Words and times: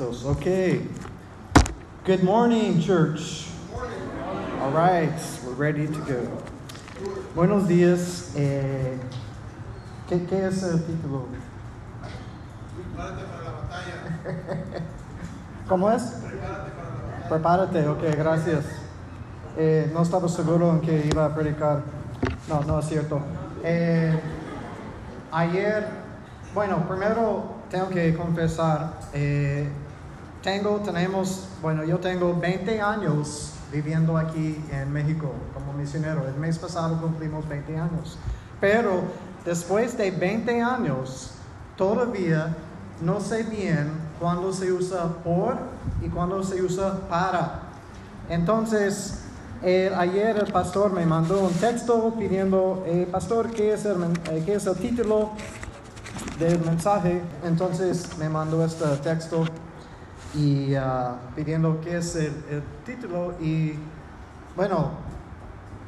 Okay. 0.00 0.80
Good 2.04 2.22
morning, 2.24 2.80
church. 2.80 3.48
All 4.58 4.70
right, 4.70 5.12
we're 5.44 5.52
ready 5.52 5.86
to 5.88 6.00
go. 6.08 6.42
Buenos 7.34 7.68
días. 7.68 8.34
Eh, 8.34 8.96
¿qué, 10.08 10.24
¿Qué 10.24 10.46
es 10.46 10.62
el 10.62 10.78
título? 10.86 11.28
Prepárate 12.74 13.24
para 13.26 13.44
la 13.44 13.50
batalla. 13.50 14.84
¿Cómo 15.68 15.90
es? 15.90 16.02
Prepárate 16.02 16.70
para 16.70 16.88
la 16.88 17.02
batalla. 17.04 17.28
Prepárate, 17.28 17.88
ok, 17.88 18.16
gracias. 18.16 18.64
Eh, 19.58 19.90
no 19.92 20.00
estaba 20.00 20.28
seguro 20.30 20.70
en 20.70 20.80
que 20.80 21.08
iba 21.12 21.26
a 21.26 21.34
predicar. 21.34 21.82
No, 22.48 22.62
no 22.62 22.78
es 22.78 22.86
cierto. 22.86 23.20
Eh, 23.62 24.18
ayer, 25.30 25.86
bueno, 26.54 26.88
primero 26.88 27.60
tengo 27.70 27.90
que 27.90 28.16
confesar, 28.16 28.94
eh, 29.12 29.68
tengo, 30.42 30.76
tenemos, 30.78 31.48
bueno, 31.60 31.84
yo 31.84 31.98
tengo 31.98 32.34
20 32.34 32.80
años 32.80 33.52
viviendo 33.72 34.16
aquí 34.16 34.62
en 34.72 34.92
México 34.92 35.32
como 35.54 35.72
misionero. 35.72 36.26
El 36.26 36.34
mes 36.34 36.58
pasado 36.58 37.00
cumplimos 37.00 37.48
20 37.48 37.76
años. 37.76 38.18
Pero 38.60 39.02
después 39.44 39.96
de 39.96 40.10
20 40.10 40.60
años, 40.62 41.32
todavía 41.76 42.54
no 43.00 43.20
sé 43.20 43.42
bien 43.44 43.90
cuándo 44.18 44.52
se 44.52 44.72
usa 44.72 45.08
por 45.24 45.56
y 46.02 46.08
cuándo 46.08 46.42
se 46.42 46.62
usa 46.62 47.00
para. 47.08 47.62
Entonces, 48.28 49.20
eh, 49.62 49.92
ayer 49.96 50.36
el 50.38 50.52
pastor 50.52 50.92
me 50.92 51.04
mandó 51.04 51.40
un 51.40 51.52
texto 51.54 52.14
pidiendo, 52.18 52.82
eh, 52.86 53.06
pastor, 53.10 53.50
¿qué 53.50 53.74
es, 53.74 53.84
el, 53.84 54.02
eh, 54.30 54.42
¿qué 54.44 54.54
es 54.54 54.66
el 54.66 54.76
título 54.76 55.30
del 56.38 56.60
mensaje? 56.60 57.20
Entonces 57.44 58.16
me 58.18 58.28
mandó 58.28 58.64
este 58.64 58.86
texto 59.02 59.44
y 60.34 60.74
ah, 60.74 61.16
pidiendo 61.34 61.80
qué 61.80 61.98
es 61.98 62.14
el, 62.16 62.32
el 62.50 62.62
título 62.84 63.34
y 63.40 63.74
bueno, 64.56 64.90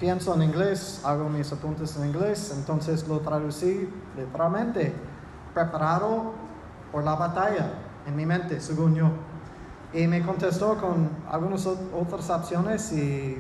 pienso 0.01 0.35
en 0.35 0.43
inglés, 0.43 1.01
hago 1.05 1.29
mis 1.29 1.53
apuntes 1.53 1.97
en 1.97 2.07
inglés, 2.09 2.53
entonces 2.57 3.07
lo 3.07 3.21
traducí 3.21 3.89
literalmente, 4.17 4.93
preparado 5.55 6.33
por 6.91 7.05
la 7.05 7.15
batalla 7.15 7.73
en 8.07 8.17
mi 8.17 8.27
mente, 8.27 8.61
según 8.61 8.95
yo. 8.95 9.11
Y 9.95 10.07
me 10.07 10.23
contestó 10.23 10.77
con 10.79 11.09
algunas 11.31 11.67
ot- 11.67 11.77
otras 11.95 12.31
opciones 12.31 12.93
y 12.93 13.37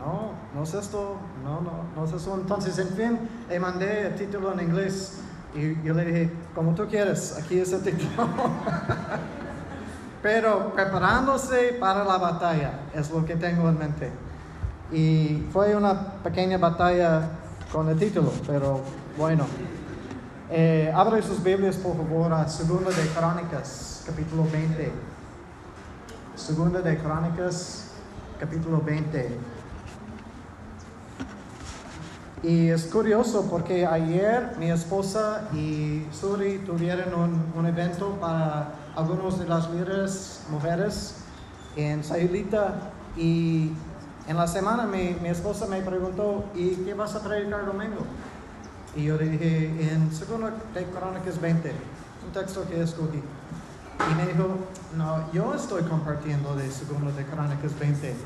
no, 0.00 0.30
no 0.54 0.62
es 0.62 0.72
esto, 0.74 1.16
no, 1.44 1.60
no, 1.60 1.72
no 1.96 2.04
es 2.04 2.12
eso. 2.12 2.34
Entonces, 2.36 2.78
en 2.78 2.88
fin, 2.90 3.18
le 3.48 3.58
mandé 3.58 4.06
el 4.06 4.14
título 4.14 4.52
en 4.52 4.60
inglés 4.60 5.18
y 5.54 5.82
yo 5.82 5.94
le 5.94 6.04
dije, 6.04 6.32
como 6.54 6.72
tú 6.74 6.86
quieres, 6.86 7.36
aquí 7.36 7.58
es 7.58 7.72
el 7.72 7.82
título. 7.82 8.28
Pero 10.28 10.74
preparándose 10.74 11.74
para 11.80 12.04
la 12.04 12.18
batalla 12.18 12.80
es 12.94 13.10
lo 13.10 13.24
que 13.24 13.34
tengo 13.36 13.66
en 13.70 13.78
mente. 13.78 14.10
Y 14.92 15.46
fue 15.50 15.74
una 15.74 16.22
pequeña 16.22 16.58
batalla 16.58 17.30
con 17.72 17.88
el 17.88 17.98
título, 17.98 18.30
pero 18.46 18.82
bueno. 19.16 19.46
Eh, 20.50 20.92
abre 20.94 21.22
sus 21.22 21.42
Biblias, 21.42 21.76
por 21.76 21.96
favor, 21.96 22.30
a 22.34 22.46
Segunda 22.46 22.90
de 22.90 23.06
Crónicas, 23.08 24.02
capítulo 24.04 24.44
20. 24.52 24.92
Segunda 26.36 26.82
de 26.82 26.98
Crónicas, 26.98 27.92
capítulo 28.38 28.82
20. 28.82 29.30
Y 32.42 32.68
es 32.68 32.84
curioso 32.84 33.48
porque 33.50 33.86
ayer 33.86 34.56
mi 34.58 34.70
esposa 34.70 35.48
y 35.54 36.06
Suri 36.12 36.58
tuvieron 36.58 37.14
un, 37.14 37.52
un 37.56 37.64
evento 37.64 38.18
para 38.20 38.74
algunos 38.98 39.38
de 39.38 39.46
las 39.46 39.70
líderes 39.70 40.40
mujeres 40.50 41.14
en 41.76 42.02
Sayulita 42.02 42.90
y 43.16 43.70
en 44.26 44.36
la 44.36 44.48
semana 44.48 44.86
mi, 44.86 45.16
mi 45.22 45.28
esposa 45.28 45.66
me 45.66 45.80
preguntó, 45.82 46.44
¿y 46.52 46.70
qué 46.70 46.94
vas 46.94 47.14
a 47.14 47.22
predicar 47.22 47.64
domingo? 47.64 48.04
Y 48.96 49.04
yo 49.04 49.16
le 49.16 49.28
dije, 49.28 49.92
en 49.92 50.10
2 50.10 50.20
de 50.74 50.84
Crónicas 50.86 51.40
20, 51.40 51.72
un 52.26 52.32
texto 52.32 52.66
que 52.68 52.82
escogí. 52.82 53.22
Y 54.10 54.14
me 54.16 54.26
dijo, 54.26 54.48
no, 54.96 55.32
yo 55.32 55.54
estoy 55.54 55.84
compartiendo 55.84 56.56
de 56.56 56.64
2 56.64 57.16
de 57.16 57.24
Crónicas 57.24 57.78
20 57.78 58.16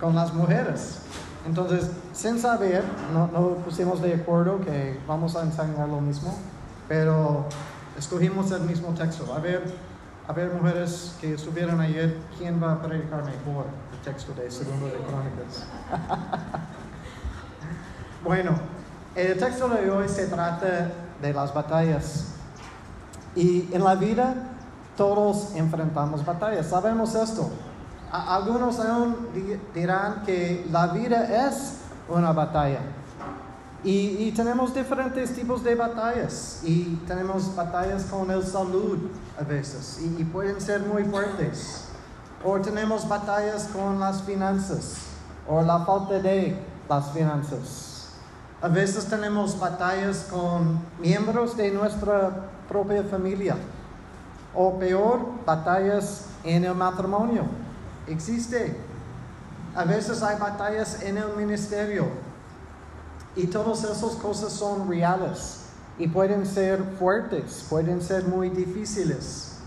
con 0.00 0.16
las 0.16 0.34
mujeres. 0.34 0.98
Entonces, 1.46 1.88
sin 2.12 2.40
saber, 2.40 2.82
no, 3.12 3.28
no 3.28 3.50
pusimos 3.64 4.02
de 4.02 4.14
acuerdo 4.14 4.60
que 4.60 4.98
vamos 5.06 5.36
a 5.36 5.42
enseñar 5.42 5.88
lo 5.88 6.00
mismo, 6.00 6.36
pero 6.88 7.46
escogimos 7.96 8.50
el 8.50 8.62
mismo 8.62 8.88
texto. 8.94 9.32
A 9.32 9.38
ver, 9.38 9.62
a 10.28 10.32
ver, 10.32 10.52
mujeres 10.52 11.14
que 11.20 11.34
estuvieron 11.34 11.80
ayer, 11.80 12.16
¿quién 12.38 12.60
va 12.62 12.72
a 12.72 12.82
predicar 12.82 13.22
mejor 13.24 13.66
el 13.92 13.98
texto 14.00 14.32
de 14.34 14.44
2 14.44 14.58
de 14.60 14.66
Crónicas? 15.06 15.66
Bueno, 18.24 18.52
el 19.14 19.38
texto 19.38 19.68
de 19.68 19.88
hoy 19.88 20.08
se 20.08 20.26
trata 20.26 20.90
de 21.22 21.32
las 21.32 21.54
batallas. 21.54 22.32
Y 23.36 23.68
en 23.72 23.84
la 23.84 23.94
vida 23.94 24.34
todos 24.96 25.54
enfrentamos 25.54 26.24
batallas, 26.24 26.66
sabemos 26.66 27.14
esto. 27.14 27.48
Algunos 28.10 28.80
aún 28.80 29.28
di- 29.32 29.60
dirán 29.78 30.22
que 30.24 30.66
la 30.72 30.88
vida 30.88 31.46
es 31.48 31.76
una 32.08 32.32
batalla. 32.32 32.80
Y, 33.86 34.16
y 34.18 34.32
tenemos 34.32 34.74
diferentes 34.74 35.32
tipos 35.32 35.62
de 35.62 35.76
batallas. 35.76 36.60
Y 36.64 36.96
tenemos 37.06 37.54
batallas 37.54 38.02
con 38.06 38.28
el 38.32 38.44
salud 38.44 38.98
a 39.38 39.44
veces. 39.44 40.00
Y, 40.02 40.22
y 40.22 40.24
pueden 40.24 40.60
ser 40.60 40.80
muy 40.80 41.04
fuertes. 41.04 41.84
O 42.44 42.58
tenemos 42.58 43.08
batallas 43.08 43.68
con 43.72 44.00
las 44.00 44.22
finanzas. 44.22 44.96
O 45.48 45.62
la 45.62 45.84
falta 45.84 46.14
de 46.14 46.58
las 46.88 47.12
finanzas. 47.12 48.08
A 48.60 48.66
veces 48.66 49.06
tenemos 49.06 49.56
batallas 49.56 50.26
con 50.32 50.80
miembros 50.98 51.56
de 51.56 51.70
nuestra 51.70 52.48
propia 52.68 53.04
familia. 53.04 53.56
O 54.52 54.80
peor, 54.80 55.20
batallas 55.46 56.24
en 56.42 56.64
el 56.64 56.74
matrimonio. 56.74 57.44
Existe. 58.08 58.76
A 59.76 59.84
veces 59.84 60.24
hay 60.24 60.40
batallas 60.40 61.02
en 61.02 61.18
el 61.18 61.36
ministerio. 61.36 62.25
Y 63.36 63.46
todas 63.48 63.84
esas 63.84 64.14
cosas 64.16 64.52
son 64.52 64.88
reales. 64.88 65.60
Y 65.98 66.08
pueden 66.08 66.46
ser 66.46 66.82
fuertes, 66.98 67.66
pueden 67.68 68.02
ser 68.02 68.24
muy 68.24 68.50
difíciles. 68.50 69.58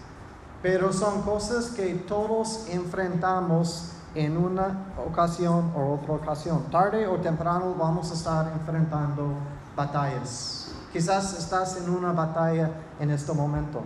Pero 0.62 0.92
son 0.92 1.22
cosas 1.22 1.68
que 1.70 1.94
todos 1.94 2.68
enfrentamos 2.70 3.92
en 4.16 4.38
una 4.38 4.88
ocasión 5.08 5.72
o 5.76 5.94
otra 5.94 6.16
ocasión. 6.16 6.64
Tarde 6.72 7.08
o 7.08 7.18
temprano 7.18 7.76
vamos 7.78 8.12
a 8.12 8.14
estar 8.16 8.52
enfrentando 8.52 9.34
batallas. 9.76 10.72
Quizás 10.92 11.38
estás 11.38 11.78
en 11.78 11.90
una 11.90 12.12
batalla 12.12 12.72
en 13.00 13.12
este 13.12 13.32
momento. 13.34 13.82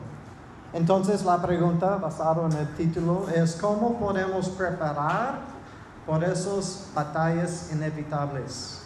Entonces 0.71 1.23
la 1.23 1.41
pregunta 1.41 1.97
basada 1.97 2.47
en 2.47 2.53
el 2.53 2.67
título 2.75 3.27
es 3.29 3.55
cómo 3.55 3.99
podemos 3.99 4.49
preparar 4.49 5.41
por 6.05 6.23
esas 6.23 6.87
batallas 6.95 7.69
inevitables. 7.71 8.82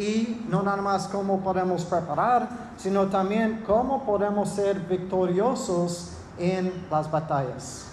Y 0.00 0.46
no 0.48 0.62
nada 0.62 0.80
más 0.80 1.08
cómo 1.08 1.40
podemos 1.40 1.84
preparar, 1.84 2.48
sino 2.78 3.08
también 3.08 3.62
cómo 3.66 4.02
podemos 4.02 4.48
ser 4.48 4.80
victoriosos 4.80 6.12
en 6.38 6.72
las 6.90 7.10
batallas. 7.10 7.84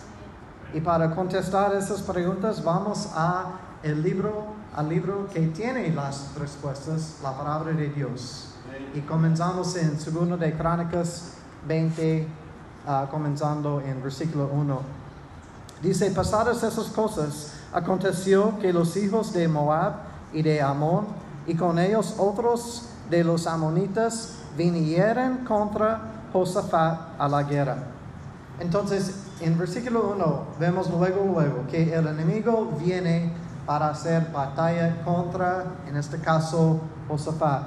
Y 0.74 0.80
para 0.80 1.14
contestar 1.14 1.76
esas 1.76 2.02
preguntas 2.02 2.64
vamos 2.64 3.10
a 3.14 3.60
el 3.84 4.02
libro, 4.02 4.46
al 4.74 4.88
libro 4.88 5.28
que 5.34 5.48
tiene 5.48 5.90
las 5.94 6.34
respuestas, 6.40 7.18
la 7.22 7.38
palabra 7.38 7.74
de 7.74 7.90
Dios. 7.90 8.54
Y 8.96 9.02
comenzamos 9.02 9.76
en 9.76 9.98
2 9.98 10.40
de 10.40 10.54
Crónicas 10.54 11.34
20, 11.68 12.26
ah, 12.88 13.08
comenzando 13.12 13.82
en 13.82 14.02
versículo 14.02 14.50
1. 14.54 14.80
Dice, 15.82 16.10
pasadas 16.12 16.64
esas 16.64 16.88
cosas, 16.88 17.52
aconteció 17.74 18.58
que 18.60 18.72
los 18.72 18.96
hijos 18.96 19.34
de 19.34 19.50
Moab 19.50 19.94
y 20.32 20.42
de 20.42 20.62
Amón, 20.62 21.27
y 21.48 21.56
con 21.56 21.80
ellos 21.80 22.16
otros 22.20 22.90
de 23.10 23.24
los 23.24 23.48
amonitas, 23.48 24.34
vinieron 24.58 25.46
contra 25.46 26.02
Josafat 26.34 27.00
a 27.18 27.28
la 27.28 27.44
guerra. 27.44 27.78
Entonces, 28.60 29.16
en 29.40 29.58
versículo 29.58 30.14
1 30.16 30.44
vemos 30.60 30.90
luego, 30.90 31.24
luego, 31.24 31.66
que 31.72 31.94
el 31.94 32.08
enemigo 32.08 32.70
viene 32.80 33.32
para 33.66 33.90
hacer 33.90 34.30
batalla 34.32 35.04
contra, 35.04 35.66
en 35.88 35.96
este 35.96 36.20
caso, 36.20 36.82
Josafat. 37.08 37.64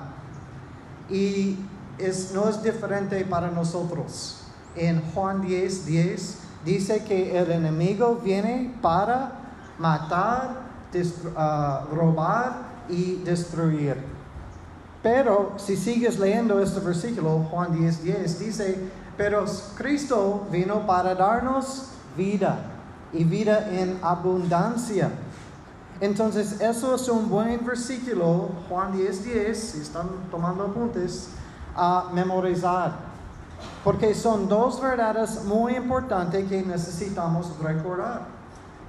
Y 1.09 1.59
es, 1.99 2.33
no 2.35 2.49
es 2.49 2.62
diferente 2.62 3.25
para 3.25 3.50
nosotros. 3.50 4.43
En 4.76 5.00
Juan 5.12 5.41
10, 5.41 5.87
10 5.87 6.38
dice 6.65 7.05
que 7.05 7.38
el 7.38 7.50
enemigo 7.50 8.21
viene 8.23 8.75
para 8.83 9.33
matar, 9.79 10.61
ah, 11.37 11.87
robar 11.93 12.69
y 12.90 13.22
destruir. 13.25 13.96
Pero 15.02 15.54
si 15.56 15.76
sigues 15.76 16.19
leyendo 16.19 16.60
este 16.60 16.81
versículo, 16.81 17.46
Juan 17.50 17.72
10, 17.72 18.02
10, 18.02 18.38
dice, 18.38 18.78
pero 19.16 19.44
Cristo 19.76 20.46
vino 20.50 20.87
para 20.87 21.14
darnos 21.14 21.88
vida 22.16 22.58
y 23.12 23.25
vida 23.25 23.69
en 23.70 23.98
abundancia. 24.02 25.10
Entonces, 26.00 26.60
eso 26.60 26.94
es 26.94 27.08
un 27.08 27.28
buen 27.28 27.64
versículo, 27.64 28.48
Juan 28.69 28.92
10, 28.92 29.25
10, 29.25 29.58
si 29.58 29.81
están 29.81 30.08
tomando 30.31 30.64
apuntes, 30.64 31.28
a 31.75 32.10
memorizar. 32.12 32.92
Porque 33.84 34.14
son 34.14 34.48
dos 34.48 34.81
verdades 34.81 35.44
muy 35.44 35.75
importantes 35.76 36.48
que 36.48 36.62
necesitamos 36.62 37.58
recordar. 37.62 38.39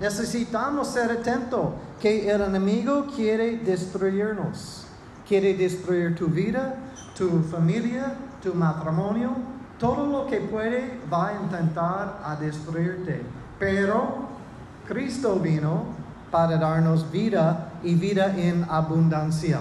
Necesitamos 0.01 0.87
ser 0.87 1.11
atentos 1.11 1.73
que 2.01 2.27
el 2.27 2.41
enemigo 2.41 3.05
quiere 3.15 3.57
destruirnos. 3.57 4.87
Quiere 5.27 5.53
destruir 5.53 6.15
tu 6.15 6.25
vida, 6.25 6.75
tu 7.15 7.43
familia, 7.43 8.15
tu 8.41 8.55
matrimonio. 8.55 9.29
Todo 9.77 10.07
lo 10.07 10.25
que 10.25 10.37
puede 10.37 10.99
va 11.13 11.27
a 11.27 11.33
intentar 11.33 12.19
a 12.25 12.35
destruirte. 12.35 13.21
Pero 13.59 14.27
Cristo 14.87 15.35
vino 15.35 15.83
para 16.31 16.57
darnos 16.57 17.11
vida 17.11 17.69
y 17.83 17.93
vida 17.93 18.35
en 18.35 18.65
abundancia. 18.67 19.59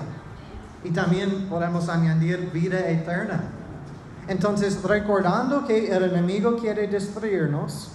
Y 0.82 0.90
también 0.90 1.50
podemos 1.50 1.90
añadir 1.90 2.50
vida 2.50 2.88
eterna. 2.88 3.42
Entonces, 4.26 4.82
recordando 4.82 5.66
que 5.66 5.94
el 5.94 6.02
enemigo 6.04 6.56
quiere 6.56 6.86
destruirnos, 6.86 7.90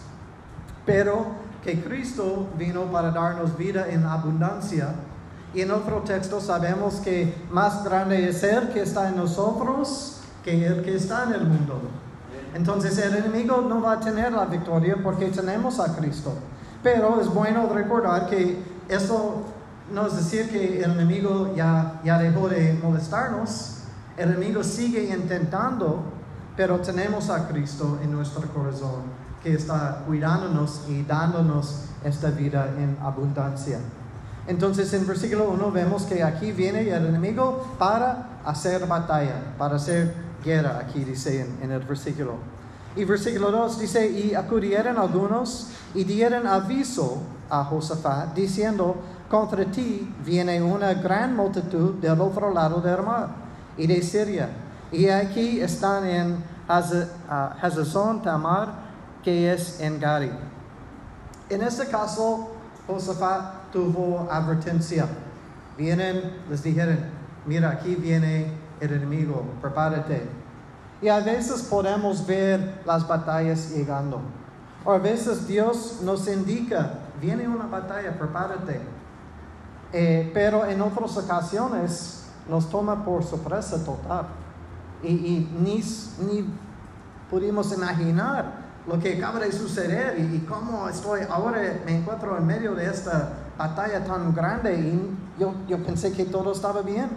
pero 0.86 1.45
que 1.66 1.82
Cristo 1.82 2.48
vino 2.60 2.84
para 2.84 3.10
darnos 3.10 3.58
vida 3.58 3.90
en 3.90 4.06
abundancia. 4.06 4.90
Y 5.52 5.62
en 5.62 5.72
otro 5.72 6.02
texto 6.02 6.40
sabemos 6.40 6.98
que 6.98 7.34
más 7.50 7.84
grande 7.84 8.30
es 8.30 8.44
Él 8.44 8.70
que 8.72 8.84
está 8.84 9.10
en 9.10 9.16
nosotros 9.16 10.22
que 10.44 10.64
el 10.64 10.84
que 10.84 10.96
está 10.96 11.24
en 11.24 11.34
el 11.34 11.48
mundo. 11.48 11.82
Entonces 12.54 12.96
el 13.00 13.16
enemigo 13.16 13.66
no 13.68 13.82
va 13.82 13.94
a 13.94 14.00
tener 14.00 14.32
la 14.32 14.46
victoria 14.46 14.96
porque 15.04 15.26
tenemos 15.30 15.80
a 15.80 15.96
Cristo. 15.96 16.34
Pero 16.84 17.20
es 17.20 17.28
bueno 17.34 17.68
recordar 17.74 18.30
que 18.30 18.60
eso 18.88 19.42
no 19.92 20.06
es 20.06 20.18
decir 20.18 20.52
que 20.52 20.84
el 20.84 20.92
enemigo 20.92 21.56
ya, 21.56 22.00
ya 22.04 22.20
dejó 22.20 22.48
de 22.48 22.74
molestarnos. 22.74 23.80
El 24.18 24.30
enemigo 24.30 24.64
sigue 24.64 25.06
intentando, 25.06 26.04
pero 26.56 26.80
tenemos 26.80 27.32
a 27.32 27.48
Cristo 27.48 27.98
en 28.04 28.12
nuestro 28.12 28.48
corazón 28.50 29.25
que 29.46 29.54
está 29.54 30.02
cuidándonos 30.08 30.82
y 30.90 31.04
dándonos 31.04 31.82
esta 32.04 32.32
vida 32.32 32.68
en 32.80 32.98
abundancia. 33.00 33.78
Entonces 34.48 34.92
en 34.94 35.06
versículo 35.06 35.52
1 35.52 35.72
vemos 35.72 36.02
que 36.04 36.24
aquí 36.24 36.52
viene 36.52 36.82
el 36.82 37.06
enemigo 37.06 37.76
para 37.78 38.40
hacer 38.44 38.88
batalla, 38.88 39.54
para 39.56 39.76
hacer 39.76 40.16
guerra, 40.44 40.80
aquí 40.80 41.04
dice 41.04 41.48
en, 41.62 41.72
el 41.72 41.82
versículo. 41.82 42.38
Y 42.96 43.06
versículo 43.06 43.52
2 43.52 43.80
dice, 43.80 44.10
y 44.10 44.34
acudieron 44.34 44.98
algunos 44.98 45.68
y 45.94 46.04
dieron 46.06 46.48
aviso 46.48 47.22
a 47.48 47.66
Josafat, 47.66 48.34
diciendo, 48.34 48.96
contra 49.30 49.64
ti 49.66 50.12
viene 50.26 50.60
una 50.60 50.96
gran 50.96 51.36
multitud 51.36 51.94
del 51.96 52.20
otro 52.20 52.52
lado 52.52 52.82
del 52.82 53.04
mar 53.04 53.30
y 53.78 53.86
de 53.86 54.02
Siria. 54.02 54.50
Y 54.92 55.08
aquí 55.08 55.60
están 55.60 56.04
en 56.08 56.44
Hazazón 56.68 58.24
Tamar 58.24 58.85
que 59.26 59.52
es 59.52 59.82
en 59.82 60.00
Gari. 60.00 60.32
En 61.50 61.64
este 61.64 61.88
caso, 61.88 62.52
Josafat 62.86 63.72
tuvo 63.72 64.28
advertencia. 64.32 65.08
Vienen, 65.76 66.44
les 66.48 66.62
dijeron, 66.62 67.00
mira, 67.48 67.72
aquí 67.72 67.96
viene 67.96 68.52
el 68.80 68.94
enemigo, 68.94 69.44
prepárate. 69.62 70.30
Y 71.02 71.10
a 71.10 71.20
veces 71.20 71.64
podemos 71.64 72.26
ver 72.26 72.82
las 72.86 73.08
batallas 73.08 73.72
llegando. 73.72 74.22
O 74.86 74.92
a 74.92 75.00
veces 75.00 75.48
Dios 75.48 76.02
nos 76.04 76.28
indica, 76.28 76.94
viene 77.20 77.48
una 77.48 77.66
batalla, 77.66 78.16
prepárate. 78.18 78.80
Eh, 79.92 80.30
pero 80.36 80.66
en 80.68 80.82
otras 80.82 81.18
ocasiones 81.18 82.28
nos 82.48 82.70
toma 82.70 83.04
por 83.04 83.24
sorpresa 83.24 83.84
total. 83.84 84.28
Y, 85.02 85.10
y 85.10 85.58
ni, 85.60 85.84
ni 86.28 86.48
pudimos 87.30 87.74
imaginar 87.76 88.65
lo 88.88 89.00
que 89.00 89.18
acaba 89.18 89.40
de 89.40 89.52
suceder 89.52 90.20
y, 90.20 90.40
cómo 90.40 90.88
estoy 90.88 91.22
ahora 91.30 91.62
me 91.86 91.98
encuentro 91.98 92.38
en 92.38 92.46
medio 92.46 92.76
de 92.76 92.86
esta 92.86 93.34
batalla 93.58 94.04
tan 94.04 94.34
grande 94.34 94.76
y 94.76 95.18
yo, 95.40 95.54
yo 95.68 95.84
pensé 95.84 96.12
que 96.12 96.26
todo 96.26 96.52
estaba 96.52 96.82
bien. 96.82 97.10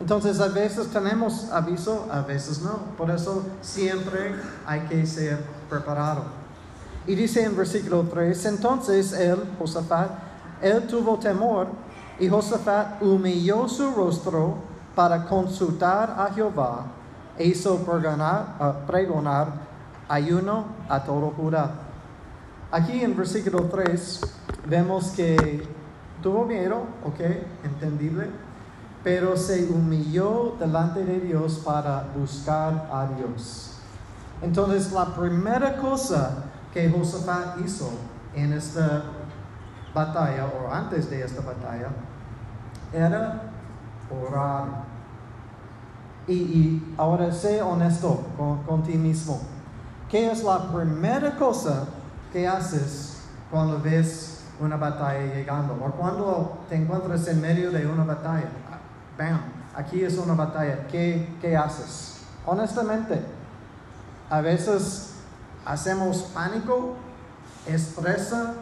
Entonces 0.00 0.40
a 0.40 0.48
veces 0.48 0.88
tenemos 0.88 1.50
aviso, 1.50 2.08
a 2.10 2.22
veces 2.22 2.62
no. 2.62 2.78
Por 2.96 3.10
eso 3.10 3.44
siempre 3.60 4.34
hay 4.66 4.80
que 4.82 5.06
ser 5.06 5.38
preparado. 5.68 6.24
Y 7.06 7.14
dice 7.14 7.44
en 7.44 7.56
versículo 7.56 8.04
3, 8.04 8.46
entonces 8.46 9.12
él, 9.12 9.38
Josafat, 9.58 10.10
él 10.60 10.86
tuvo 10.86 11.18
temor 11.18 11.66
y 12.18 12.28
Josafat 12.28 13.02
humilló 13.02 13.68
su 13.68 13.90
rostro 13.90 14.54
para 14.94 15.24
consultar 15.24 16.14
a 16.16 16.32
Jehová 16.32 16.86
e 17.36 17.46
hizo 17.46 17.78
pregonar, 17.78 18.56
uh, 18.60 18.86
pregonar 18.86 19.71
ayuno 20.08 20.66
a 20.88 21.04
todo 21.04 21.30
Judá. 21.30 21.72
Aquí 22.70 23.02
en 23.02 23.16
versículo 23.16 23.64
3 23.64 24.20
vemos 24.68 25.10
que 25.10 25.66
tuvo 26.22 26.46
miedo, 26.46 26.86
ok, 27.04 27.20
entendible, 27.64 28.30
pero 29.04 29.36
se 29.36 29.66
humilló 29.66 30.56
delante 30.58 31.04
de 31.04 31.20
Dios 31.20 31.60
para 31.64 32.06
buscar 32.16 32.88
a 32.92 33.08
Dios. 33.16 33.78
Entonces 34.40 34.92
la 34.92 35.06
primera 35.14 35.76
cosa 35.76 36.44
que 36.72 36.90
Josafat 36.90 37.60
hizo 37.64 37.90
en 38.34 38.52
esta 38.52 39.02
batalla 39.94 40.46
o 40.46 40.72
antes 40.72 41.10
de 41.10 41.22
esta 41.22 41.42
batalla 41.42 41.88
era 42.92 43.42
orar. 44.10 44.92
Y, 46.28 46.82
ahora 46.96 47.32
sé 47.32 47.60
honesto 47.60 48.24
con, 48.36 48.62
con 48.62 48.82
ti 48.82 48.96
mismo. 48.96 49.40
¿Qué 50.12 50.30
es 50.30 50.44
la 50.44 50.70
primera 50.70 51.36
cosa 51.36 51.86
que 52.34 52.46
haces 52.46 53.16
cuando 53.50 53.80
ves 53.80 54.42
una 54.60 54.76
batalla 54.76 55.34
llegando? 55.34 55.72
O 55.72 55.90
cuando 55.92 56.58
te 56.68 56.76
encuentras 56.76 57.26
en 57.28 57.40
medio 57.40 57.70
de 57.70 57.86
una 57.86 58.04
batalla. 58.04 58.50
Bam, 59.16 59.40
aquí 59.74 60.04
es 60.04 60.18
una 60.18 60.34
batalla. 60.34 60.86
¿Qué, 60.88 61.34
qué 61.40 61.56
haces? 61.56 62.18
Honestamente, 62.44 63.22
a 64.28 64.42
veces 64.42 65.14
hacemos 65.64 66.24
pánico, 66.34 66.92
estresa, 67.66 68.52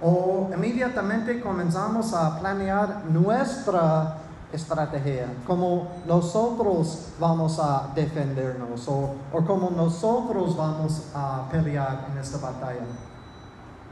o 0.00 0.50
inmediatamente 0.54 1.40
comenzamos 1.40 2.14
a 2.14 2.38
planear 2.38 3.06
nuestra 3.06 4.18
estrategia, 4.54 5.26
como 5.46 5.88
nosotros 6.06 7.08
vamos 7.18 7.58
a 7.58 7.90
defendernos 7.94 8.86
o, 8.88 9.14
o 9.32 9.70
nosotros 9.70 10.56
vamos 10.56 11.02
a 11.14 11.48
pelear 11.50 12.08
en 12.10 12.18
esta 12.18 12.38
batalla. 12.38 12.86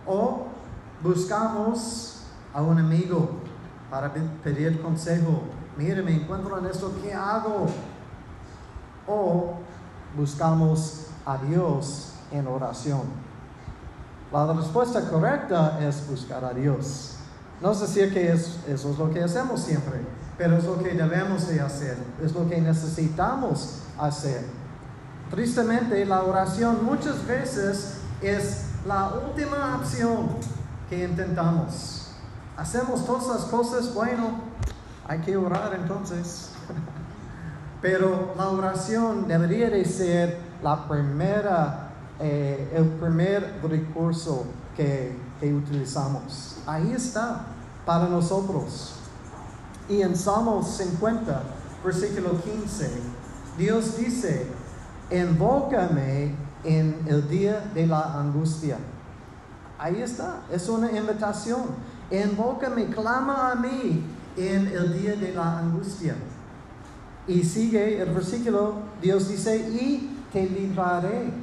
O 0.07 0.43
buscamos 1.03 2.23
a 2.55 2.63
un 2.63 2.79
amigo 2.79 3.31
para 3.91 4.13
pedir 4.43 4.81
consejo. 4.81 5.43
Mire, 5.77 6.03
me 6.03 6.15
encuentro 6.15 6.59
en 6.59 6.67
esto, 6.67 6.93
¿qué 7.03 7.13
hago? 7.13 7.67
O 9.07 9.55
buscamos 10.17 11.07
a 11.27 11.39
Dios 11.39 12.13
en 12.31 12.47
oración. 12.47 13.03
La 14.33 14.53
respuesta 14.53 15.09
correcta 15.09 15.79
es 15.81 16.09
buscar 16.09 16.45
a 16.45 16.53
Dios. 16.53 17.17
No 17.61 17.73
es 17.73 17.81
decir 17.81 18.13
que 18.13 18.33
es, 18.33 18.59
eso 18.67 18.91
es 18.91 18.99
lo 18.99 19.11
que 19.11 19.23
hacemos 19.23 19.61
siempre 19.61 20.01
pero 20.43 20.57
es 20.57 20.65
lo 20.65 20.83
que 20.83 20.93
debemos 20.93 21.47
de 21.47 21.61
hacer, 21.61 21.97
es 22.21 22.33
lo 22.35 22.49
que 22.49 22.61
necesitamos 22.61 23.79
hacer. 23.97 24.45
Tristemente, 25.31 26.05
la 26.05 26.25
oración 26.25 26.85
muchas 26.85 27.25
veces 27.29 27.99
es 28.21 28.65
la 28.85 29.13
última 29.25 29.77
opción 29.77 30.31
que 30.91 31.05
intentamos. 31.05 32.09
Hacemos 32.57 33.07
todas 33.07 33.29
las 33.29 33.45
cosas, 33.45 33.95
bueno, 33.95 34.41
hay 35.07 35.21
que 35.21 35.37
orar 35.37 35.79
entonces. 35.81 36.49
Pero 37.81 38.35
la 38.37 38.49
oración 38.49 39.29
debería 39.29 39.71
de 39.71 39.85
ser 39.85 40.41
la 40.61 40.89
primera, 40.89 41.93
eh, 42.19 42.69
el 42.75 42.87
primer 42.87 43.61
recurso 43.63 44.47
que 44.77 45.17
utilizamos. 45.41 46.57
Ahí 46.67 46.93
está 46.97 47.43
para 47.87 48.09
nosotros. 48.09 48.97
Y 49.93 50.01
en 50.01 50.17
Salmos 50.17 50.69
50, 50.79 51.43
versículo 51.85 52.41
15, 52.41 52.91
Dios 53.59 53.99
dice, 53.99 54.47
invócame 55.11 56.35
en 56.65 57.05
el 57.07 57.29
día 57.29 57.71
de 57.75 57.87
la 57.87 58.19
angustia. 58.19 58.79
Ahí 59.79 60.01
está, 60.01 60.45
es 60.51 60.67
una 60.71 60.91
invitación. 60.91 61.65
Invócame, 62.11 62.87
clama 62.87 63.51
a 63.51 63.55
mí 63.55 64.03
en 64.35 64.67
el 64.69 64.99
día 64.99 65.15
de 65.15 65.35
la 65.35 65.59
angustia. 65.59 66.15
Y 67.27 67.45
sigue 67.45 68.01
el 68.01 68.15
versículo, 68.15 68.77
Dios 69.03 69.29
dice, 69.29 69.59
y 69.59 70.19
te 70.33 70.49
libraré, 70.49 71.35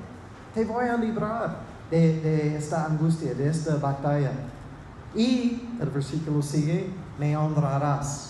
te 0.56 0.66
voy 0.66 0.88
a 0.88 0.98
librar. 0.98 1.70
de, 1.92 2.20
de 2.20 2.58
esta 2.58 2.86
angustia, 2.86 3.36
de 3.36 3.48
esta 3.48 3.76
batalla. 3.76 4.32
Y 5.14 5.70
el 5.80 5.90
versículo 5.90 6.42
sigue, 6.42 6.90
me 7.20 7.38
honrarás. 7.38 8.29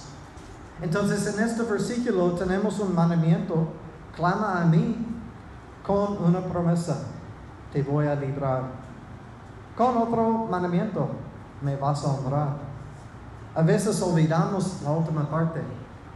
Entonces 0.81 1.27
en 1.33 1.43
este 1.43 1.63
versículo 1.63 2.31
tenemos 2.33 2.79
un 2.79 2.95
mandamiento, 2.95 3.67
clama 4.15 4.61
a 4.61 4.65
mí 4.65 5.05
con 5.85 6.23
una 6.23 6.39
promesa, 6.41 7.03
te 7.73 7.83
voy 7.83 8.07
a 8.07 8.15
librar. 8.15 8.63
Con 9.75 9.97
otro 9.97 10.47
mandamiento, 10.49 11.09
me 11.61 11.75
vas 11.75 12.03
a 12.03 12.09
honrar. 12.09 12.57
A 13.55 13.61
veces 13.61 14.01
olvidamos 14.01 14.81
la 14.83 14.91
última 14.91 15.29
parte. 15.29 15.61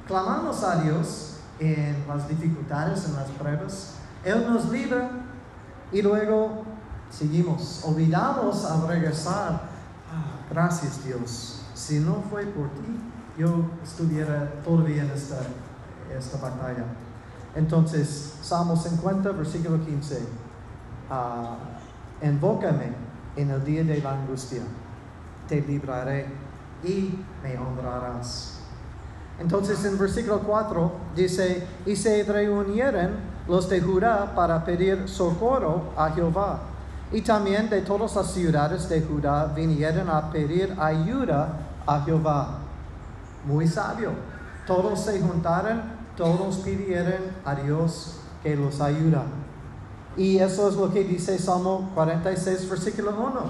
Clamamos 0.07 0.63
a 0.63 0.77
Dios 0.77 1.37
en 1.59 2.05
las 2.07 2.27
dificultades, 2.27 3.05
en 3.05 3.15
las 3.15 3.29
pruebas. 3.31 3.95
Él 4.23 4.45
nos 4.47 4.69
libra 4.69 5.09
y 5.91 6.01
luego 6.01 6.63
seguimos. 7.09 7.83
Olvidamos 7.85 8.65
al 8.65 8.87
regresar. 8.87 9.61
Ah, 10.11 10.45
gracias 10.49 11.03
Dios. 11.03 11.61
Si 11.73 11.99
no 11.99 12.23
fue 12.29 12.45
por 12.45 12.69
ti, 12.69 13.12
yo 13.37 13.65
estuviera 13.83 14.51
todavía 14.63 15.03
en 15.03 15.11
esta, 15.11 15.39
esta 16.15 16.37
batalla. 16.37 16.85
Entonces, 17.55 18.35
Salmo 18.41 18.75
50, 18.75 19.31
versículo 19.31 19.83
15. 19.83 20.19
Ah, 21.09 21.57
invócame 22.21 22.93
en 23.35 23.49
el 23.49 23.63
día 23.63 23.83
de 23.83 24.01
la 24.01 24.13
angustia. 24.13 24.61
Te 25.47 25.61
libraré 25.61 26.27
y 26.83 27.19
me 27.43 27.57
honrarás. 27.57 28.59
Entonces 29.39 29.83
en 29.85 29.97
versículo 29.97 30.39
4 30.39 30.91
dice, 31.15 31.67
y 31.85 31.95
se 31.95 32.23
reunieron 32.23 33.11
los 33.47 33.67
de 33.67 33.81
Judá 33.81 34.33
para 34.35 34.63
pedir 34.63 35.09
socorro 35.09 35.91
a 35.97 36.11
Jehová. 36.11 36.61
Y 37.11 37.21
también 37.21 37.69
de 37.69 37.81
todas 37.81 38.15
las 38.15 38.31
ciudades 38.31 38.89
de 38.89 39.01
Judá 39.01 39.45
vinieron 39.45 40.09
a 40.09 40.31
pedir 40.31 40.75
ayuda 40.79 41.57
a 41.85 42.01
Jehová. 42.01 42.59
Muy 43.45 43.67
sabio. 43.67 44.11
Todos 44.65 45.05
se 45.05 45.19
juntaron, 45.19 45.81
todos 46.15 46.57
pidieron 46.57 47.21
a 47.43 47.55
Dios 47.55 48.17
que 48.41 48.55
los 48.55 48.79
ayuda. 48.81 49.23
Y 50.15 50.37
eso 50.37 50.69
es 50.69 50.75
lo 50.75 50.91
que 50.93 51.03
dice 51.03 51.37
Salmo 51.39 51.89
46, 51.95 52.69
versículo 52.69 53.11
1. 53.11 53.41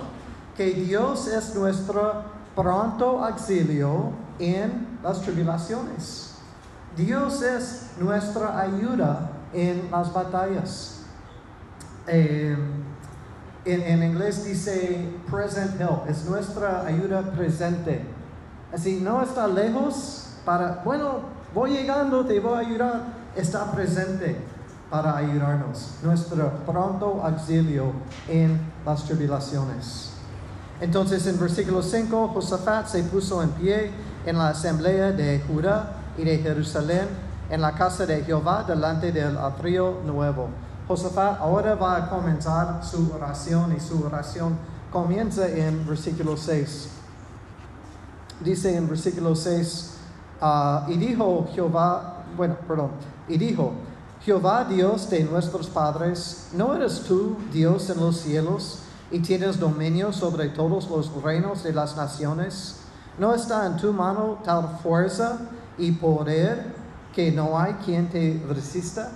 Que 0.55 0.71
Dios 0.71 1.27
es 1.27 1.53
nuestro 1.55 2.23
pronto 2.55 3.23
auxilio 3.23 4.11
en 4.39 4.99
las 5.03 5.21
tribulaciones. 5.21 6.35
Dios 6.95 7.41
es 7.41 7.91
nuestra 7.99 8.59
ayuda 8.59 9.31
en 9.51 9.89
las 9.91 10.13
batallas. 10.13 11.01
Eh, 12.07 12.55
en, 13.65 13.81
en, 13.81 14.03
inglés 14.03 14.43
dice 14.43 15.09
present 15.31 15.79
help, 15.79 16.07
es 16.09 16.25
nuestra 16.25 16.85
ayuda 16.85 17.21
presente. 17.31 18.05
Así, 18.73 18.99
no 19.01 19.21
está 19.21 19.47
lejos 19.47 20.29
para, 20.43 20.81
bueno, 20.83 21.19
voy 21.53 21.73
llegando, 21.73 22.25
te 22.25 22.39
voy 22.39 22.55
a 22.55 22.67
ayudar, 22.67 23.03
está 23.35 23.71
presente 23.71 24.35
para 24.89 25.15
ayudarnos, 25.15 25.91
nuestro 26.01 26.49
pronto 26.65 27.21
auxilio 27.23 27.91
en 28.27 28.59
las 28.83 29.03
tribulaciones. 29.03 30.13
Entonces 30.81 31.27
en 31.27 31.39
versículo 31.39 31.83
5, 31.83 32.29
Josafat 32.29 32.87
se 32.87 33.03
puso 33.03 33.43
en 33.43 33.49
pie 33.51 33.91
en 34.25 34.39
la 34.39 34.49
asamblea 34.49 35.11
de 35.11 35.39
Judá 35.47 35.93
y 36.17 36.23
de 36.23 36.39
Jerusalén, 36.39 37.07
en 37.51 37.61
la 37.61 37.73
casa 37.73 38.07
de 38.07 38.23
Jehová, 38.23 38.63
delante 38.67 39.11
del 39.11 39.37
atrio 39.37 39.99
nuevo. 40.03 40.49
Josafat 40.87 41.39
ahora 41.39 41.75
va 41.75 41.97
a 41.97 42.09
comenzar 42.09 42.83
su 42.83 43.11
oración 43.13 43.75
y 43.77 43.79
su 43.79 44.03
oración 44.03 44.57
comienza 44.91 45.47
en 45.47 45.85
versículo 45.85 46.35
6. 46.35 46.92
Dice 48.43 48.75
en 48.75 48.89
versículo 48.89 49.35
6, 49.35 49.91
uh, 50.41 50.91
y 50.91 50.97
dijo 50.97 51.47
Jehová, 51.53 52.25
bueno, 52.35 52.57
perdón, 52.67 52.91
y 53.27 53.37
dijo, 53.37 53.71
Jehová 54.21 54.65
Dios 54.65 55.09
de 55.09 55.23
nuestros 55.23 55.67
padres, 55.67 56.49
¿no 56.53 56.75
eres 56.75 57.01
tú 57.01 57.37
Dios 57.51 57.89
en 57.89 57.99
los 57.99 58.17
cielos 58.17 58.79
y 59.11 59.19
tienes 59.19 59.59
dominio 59.59 60.11
sobre 60.11 60.49
todos 60.49 60.89
los 60.89 61.23
reinos 61.23 61.63
de 61.63 61.73
las 61.73 61.95
naciones? 61.95 62.77
¿No 63.17 63.33
está 63.33 63.65
en 63.65 63.77
tu 63.77 63.93
mano 63.93 64.39
tal 64.43 64.79
fuerza 64.81 65.39
y 65.77 65.91
poder 65.91 66.73
que 67.13 67.31
no 67.31 67.57
hay 67.57 67.73
quien 67.85 68.09
te 68.09 68.43
resista? 68.49 69.11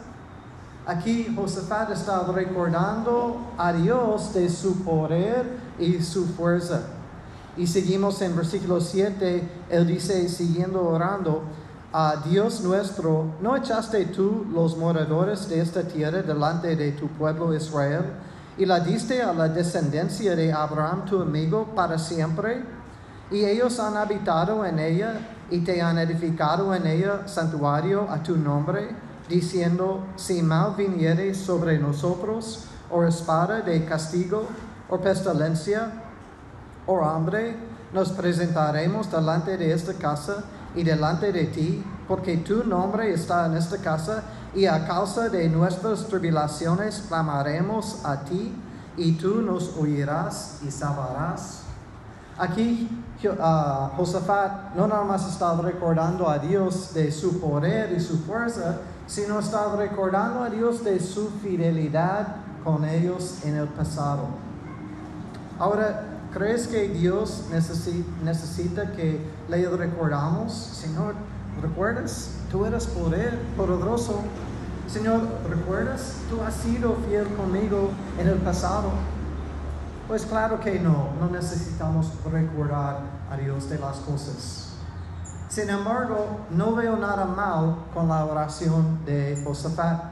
Aquí 0.86 1.34
Josafat 1.36 1.92
está 1.92 2.24
recordando 2.32 3.42
a 3.58 3.74
Dios 3.74 4.34
de 4.34 4.50
su 4.50 4.84
poder 4.84 5.58
y 5.80 6.02
su 6.02 6.26
fuerza. 6.28 6.97
Y 7.58 7.66
seguimos 7.66 8.22
en 8.22 8.36
versículo 8.36 8.80
7, 8.80 9.44
él 9.70 9.88
dice, 9.88 10.30
siguiendo 10.30 10.88
orando, 10.88 11.42
a 11.92 12.18
Dios 12.18 12.62
nuestro, 12.62 13.34
¿no 13.42 13.56
echaste 13.56 14.06
tú 14.06 14.46
los 14.54 14.78
moradores 14.78 15.50
de 15.50 15.62
esta 15.62 15.84
tierra 15.84 16.22
delante 16.22 16.76
de 16.76 16.92
tu 16.92 17.08
pueblo 17.08 17.56
Israel? 17.56 18.04
Y 18.58 18.66
la 18.66 18.80
diste 18.80 19.24
a 19.24 19.34
la 19.34 19.48
descendencia 19.48 20.36
de 20.36 20.54
Abraham 20.54 21.06
tu 21.06 21.22
amigo 21.22 21.66
para 21.74 21.98
siempre? 21.98 22.64
Y 23.32 23.46
ellos 23.46 23.80
han 23.80 23.98
habitado 23.98 24.64
en 24.66 24.78
ella 24.80 25.14
y 25.50 25.60
te 25.60 25.82
han 25.82 25.98
edificado 25.98 26.76
en 26.76 26.86
ella 26.86 27.28
santuario 27.28 28.08
a 28.10 28.22
tu 28.22 28.38
nombre, 28.38 28.90
diciendo, 29.28 30.06
si 30.16 30.44
mal 30.44 30.76
viniere 30.78 31.34
sobre 31.34 31.80
nosotros, 31.80 32.66
o 32.92 33.04
espada 33.04 33.62
de 33.62 33.84
castigo, 33.86 34.46
o 34.90 35.00
pestilencia, 35.00 36.07
o 36.88 37.04
hambre, 37.04 37.56
nos 37.94 38.10
presentaremos 38.12 39.12
delante 39.12 39.58
de 39.58 39.72
esta 39.74 39.94
casa 39.94 40.44
y 40.76 40.84
delante 40.84 41.32
de 41.32 41.46
ti, 41.46 41.84
porque 42.08 42.38
tu 42.38 42.64
nombre 42.64 43.14
está 43.14 43.46
en 43.46 43.58
esta 43.58 43.78
casa, 43.78 44.24
y 44.56 44.66
a 44.66 44.88
causa 44.88 45.30
de 45.30 45.48
nuestras 45.50 46.08
tribulaciones 46.08 47.04
clamaremos 47.08 48.04
a 48.04 48.24
ti, 48.24 48.56
y 48.98 49.12
tú 49.14 49.42
nos 49.42 49.76
oirás 49.78 50.60
y 50.66 50.72
salvarás. 50.72 51.62
Aquí 52.38 52.90
uh, 53.26 53.96
Josafat 53.96 54.76
no 54.76 54.88
nada 54.88 55.04
más 55.04 55.28
está 55.28 55.56
recordando 55.56 56.30
a 56.30 56.38
Dios 56.38 56.94
de 56.94 57.12
su 57.12 57.40
poder 57.40 57.92
y 57.94 58.00
su 58.00 58.20
fuerza, 58.20 58.78
sino 59.08 59.40
está 59.40 59.76
recordando 59.76 60.44
a 60.44 60.50
Dios 60.50 60.84
de 60.84 61.00
su 61.00 61.30
fidelidad 61.42 62.36
con 62.64 62.86
ellos 62.86 63.40
en 63.44 63.56
el 63.56 63.68
pasado. 63.68 64.28
Ahora, 65.58 66.04
¿crees 66.38 66.68
que 66.68 66.90
Dios 66.90 67.46
necesita 67.52 68.92
que 68.92 69.20
le 69.50 69.70
recordamos? 69.70 70.54
Señor, 70.54 71.16
¿recuerdas? 71.62 72.36
Tú 72.52 72.64
eres 72.66 72.86
poder, 72.86 73.40
poderoso. 73.58 74.22
Señor, 74.88 75.22
¿recuerdas? 75.50 76.14
Tú 76.30 76.42
has 76.44 76.54
sido 76.54 76.96
fiel 77.08 77.28
conmigo 77.36 77.90
en 78.20 78.28
el 78.28 78.38
pasado. 78.38 78.92
Pues 80.08 80.28
claro 80.28 80.60
que 80.60 80.80
no, 80.80 81.10
no 81.20 81.28
necesitamos 81.32 82.12
recordar 82.32 83.00
a 83.32 83.38
Dios 83.38 83.68
de 83.68 83.80
las 83.80 83.98
cosas. 83.98 84.74
Sin 85.50 85.70
embargo, 85.72 86.42
no 86.52 86.76
veo 86.76 86.98
nada 86.98 87.26
mal 87.26 87.78
con 87.96 88.10
la 88.10 88.24
oración 88.26 89.04
de 89.06 89.42
Josafat, 89.44 90.04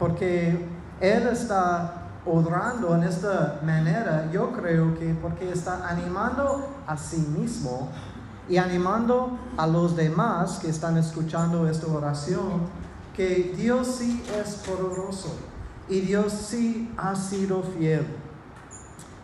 porque 0.00 0.66
él 1.00 1.28
está 1.28 2.03
orando 2.26 2.94
en 2.94 3.04
esta 3.04 3.60
manera, 3.64 4.30
yo 4.32 4.52
creo 4.52 4.98
que 4.98 5.14
porque 5.14 5.50
está 5.50 5.88
animando 5.88 6.68
a 6.86 6.96
sí 6.96 7.18
mismo 7.36 7.90
y 8.48 8.56
animando 8.56 9.38
a 9.56 9.66
los 9.66 9.96
demás 9.96 10.58
que 10.58 10.68
están 10.68 10.96
escuchando 10.96 11.68
esta 11.68 11.86
oración, 11.86 12.62
que 13.14 13.54
Dios 13.56 13.96
sí 13.98 14.22
es 14.40 14.54
poderoso 14.56 15.36
y 15.88 16.00
Dios 16.00 16.32
sí 16.32 16.92
ha 16.96 17.14
sido 17.14 17.62
fiel. 17.62 18.06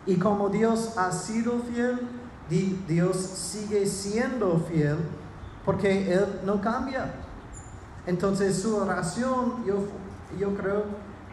Y 0.05 0.15
como 0.15 0.49
Dios 0.49 0.97
ha 0.97 1.11
sido 1.11 1.59
fiel, 1.59 1.99
Dios 2.87 3.15
sigue 3.17 3.85
siendo 3.85 4.59
fiel 4.59 4.97
porque 5.65 6.11
Él 6.11 6.41
no 6.45 6.59
cambia. 6.59 7.13
Entonces 8.05 8.61
su 8.61 8.75
oración, 8.75 9.63
yo, 9.65 9.85
yo 10.39 10.55
creo 10.55 10.83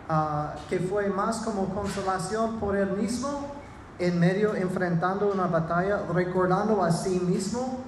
uh, 0.09 0.69
que 0.69 0.79
fue 0.79 1.09
más 1.09 1.39
como 1.39 1.75
consolación 1.75 2.59
por 2.59 2.77
Él 2.77 2.97
mismo, 2.97 3.47
en 3.99 4.19
medio 4.19 4.55
enfrentando 4.55 5.31
una 5.33 5.47
batalla, 5.47 6.03
recordando 6.13 6.83
a 6.83 6.93
sí 6.93 7.21
mismo, 7.21 7.81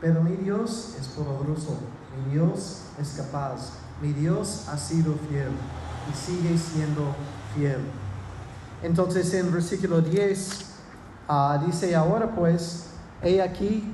pero 0.00 0.22
mi 0.22 0.36
Dios 0.36 0.96
es 1.00 1.08
poderoso, 1.08 1.78
mi 2.16 2.32
Dios 2.32 2.82
es 3.00 3.14
capaz, 3.16 3.72
mi 4.00 4.12
Dios 4.12 4.66
ha 4.68 4.76
sido 4.78 5.14
fiel 5.28 5.50
y 6.10 6.16
sigue 6.16 6.56
siendo 6.56 7.14
fiel. 7.54 7.80
Entonces 8.82 9.32
en 9.34 9.50
versículo 9.50 10.00
10 10.00 10.66
uh, 11.28 11.66
dice 11.66 11.96
ahora 11.96 12.34
pues, 12.34 12.90
he 13.22 13.42
aquí 13.42 13.92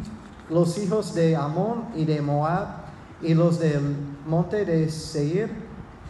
los 0.50 0.76
hijos 0.78 1.14
de 1.14 1.36
Amón 1.36 1.86
y 1.94 2.04
de 2.04 2.20
Moab 2.20 2.82
y 3.22 3.34
los 3.34 3.58
del 3.58 3.96
monte 4.26 4.64
de 4.64 4.90
Seir 4.90 5.50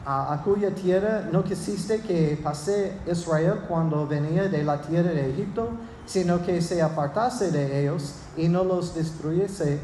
a, 0.04 0.40
cuya 0.44 0.75
tierra 0.75 1.28
no 1.30 1.44
quisiste 1.44 2.00
que 2.00 2.38
pase 2.42 2.99
Israel 3.06 3.61
cuando 3.68 4.06
venía 4.06 4.49
de 4.49 4.64
la 4.64 4.80
tierra 4.80 5.11
de 5.11 5.30
Egipto, 5.30 5.71
sino 6.06 6.44
que 6.44 6.61
se 6.61 6.82
apartase 6.82 7.50
de 7.50 7.82
ellos 7.82 8.14
y 8.37 8.49
no 8.49 8.64
los 8.64 8.94
destruyese. 8.94 9.80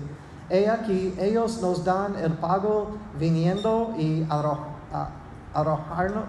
He 0.50 0.68
aquí, 0.68 1.14
ellos 1.18 1.60
nos 1.60 1.84
dan 1.84 2.16
el 2.16 2.32
pago 2.32 2.96
viniendo 3.18 3.94
y 3.98 4.26
arrojarnos, 5.54 6.24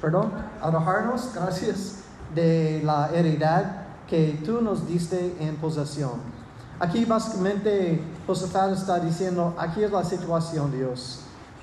perdón, 0.00 0.32
arrojarnos, 0.60 1.30
gracias, 1.34 2.00
de 2.34 2.82
la 2.84 3.10
heredad 3.14 3.84
que 4.08 4.40
tú 4.44 4.60
nos 4.60 4.86
diste 4.86 5.36
en 5.40 5.56
posesión. 5.56 6.34
Aquí 6.78 7.04
básicamente 7.04 8.02
Josafat 8.26 8.72
está 8.72 8.98
diciendo, 8.98 9.54
aquí 9.56 9.82
es 9.82 9.90
la 9.90 10.04
situación, 10.04 10.72
Dios. 10.72 11.20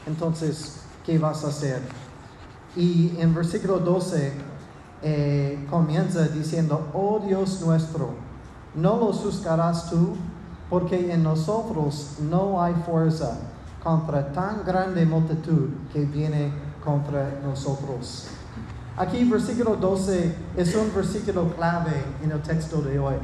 Entonces, 0.08 0.82
¿qué 1.12 1.20
vas 1.20 1.44
a 1.44 1.50
hacer? 1.50 1.82
Y 2.74 3.18
en 3.20 3.36
versículo 3.36 3.80
12 3.80 4.32
eh, 5.04 5.68
comienza 5.70 6.26
diciendo, 6.30 6.90
oh 6.94 7.20
Dios 7.20 7.60
nuestro, 7.60 8.12
no 8.76 8.96
los 8.96 9.18
juzgarás 9.18 9.90
tú, 9.90 10.16
porque 10.70 11.12
en 11.12 11.22
nosotros 11.22 12.16
no 12.30 12.64
hay 12.64 12.74
fuerza 12.86 13.40
contra 13.84 14.32
tan 14.32 14.64
grande 14.64 15.06
multitud 15.06 15.68
que 15.92 16.06
viene 16.06 16.54
contra 16.82 17.42
nosotros. 17.44 18.28
Aquí 18.96 19.26
versículo 19.26 19.76
12 19.76 20.34
es 20.56 20.76
un 20.76 20.96
versículo 20.96 21.54
clave 21.56 22.06
en 22.24 22.32
el 22.32 22.42
texto 22.42 22.82
de 22.82 22.98
hoy. 23.00 23.16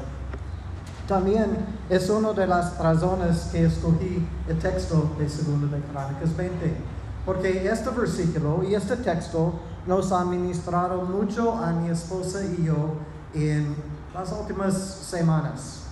También 1.08 1.56
es 1.90 2.10
una 2.10 2.34
de 2.34 2.48
las 2.48 2.78
razones 2.80 3.48
que 3.50 3.64
escogí 3.64 4.28
el 4.50 4.60
texto 4.60 5.10
de 5.18 5.30
Segunda 5.30 5.68
de 5.74 5.82
Crónicas 5.84 6.36
20, 6.36 6.97
porque 7.28 7.70
este 7.70 7.90
versículo 7.90 8.64
y 8.64 8.74
este 8.74 8.96
texto 8.96 9.54
nos 9.86 10.14
ha 10.14 10.24
ministrado 10.24 11.02
mucho 11.02 11.54
a 11.56 11.74
mi 11.74 11.90
esposa 11.90 12.40
y 12.46 12.64
yo 12.64 12.94
en 13.34 13.76
las 14.14 14.32
últimas 14.32 14.74
semanas. 14.74 15.88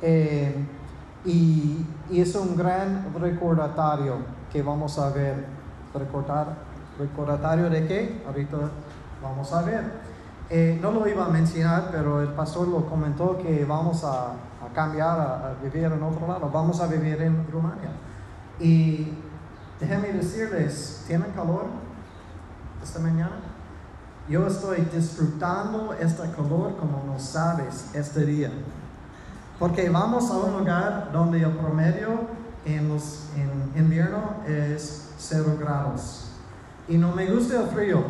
Eh, 0.00 0.54
y, 1.24 1.84
y 2.08 2.20
es 2.20 2.32
un 2.36 2.56
gran 2.56 3.12
recordatorio 3.20 4.18
que 4.52 4.62
vamos 4.62 4.96
a 5.00 5.10
ver. 5.10 5.46
Recordar, 5.92 6.54
¿Recordatorio 6.96 7.68
de 7.70 7.86
qué? 7.88 8.22
Ahorita 8.24 8.58
vamos 9.20 9.52
a 9.52 9.62
ver. 9.62 9.82
Eh, 10.48 10.78
no 10.80 10.92
lo 10.92 11.08
iba 11.08 11.24
a 11.24 11.28
mencionar, 11.28 11.88
pero 11.90 12.22
el 12.22 12.28
pastor 12.28 12.68
lo 12.68 12.86
comentó 12.86 13.36
que 13.36 13.64
vamos 13.64 14.04
a, 14.04 14.28
a 14.28 14.72
cambiar, 14.72 15.18
a, 15.18 15.48
a 15.48 15.54
vivir 15.60 15.86
en 15.86 16.00
otro 16.00 16.28
lado. 16.28 16.48
Vamos 16.52 16.80
a 16.80 16.86
vivir 16.86 17.20
en 17.20 17.44
Rumania. 17.50 17.90
Y 18.60 19.12
déjenme 19.80 20.12
decirles, 20.12 21.04
¿tienen 21.06 21.30
calor 21.32 21.66
esta 22.82 22.98
mañana? 22.98 23.36
Yo 24.28 24.46
estoy 24.46 24.86
disfrutando 24.92 25.94
este 25.94 26.22
calor 26.32 26.76
como 26.76 27.02
no 27.06 27.18
sabes 27.18 27.86
este 27.94 28.26
día. 28.26 28.50
Porque 29.58 29.88
vamos 29.88 30.30
a 30.30 30.36
un 30.36 30.58
lugar 30.58 31.10
donde 31.12 31.42
el 31.42 31.50
promedio 31.52 32.20
en, 32.64 32.88
los, 32.88 33.24
en 33.36 33.80
invierno 33.82 34.34
es 34.46 35.08
0 35.18 35.56
grados. 35.58 36.30
Y 36.88 36.96
no 36.98 37.12
me 37.12 37.26
gusta 37.30 37.62
el 37.62 37.68
frío. 37.68 38.02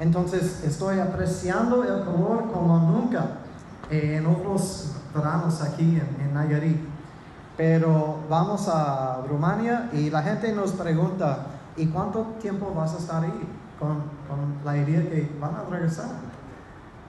Entonces 0.00 0.64
estoy 0.64 0.98
apreciando 0.98 1.84
el 1.84 2.04
calor 2.04 2.50
como 2.52 2.78
nunca 2.78 3.36
en 3.90 4.26
otros 4.26 4.92
veranos 5.14 5.60
aquí 5.60 6.00
en, 6.00 6.26
en 6.26 6.34
Nayarit. 6.34 6.89
Pero 7.56 8.20
vamos 8.28 8.68
a 8.68 9.22
Rumania 9.28 9.90
y 9.92 10.08
la 10.10 10.22
gente 10.22 10.52
nos 10.52 10.72
pregunta, 10.72 11.46
¿y 11.76 11.86
cuánto 11.86 12.22
tiempo 12.40 12.72
vas 12.74 12.94
a 12.94 12.98
estar 12.98 13.22
ahí? 13.22 13.48
Con, 13.78 13.96
con 14.28 14.54
la 14.64 14.76
idea 14.76 15.00
que 15.02 15.30
van 15.40 15.54
a 15.56 15.64
regresar. 15.70 16.06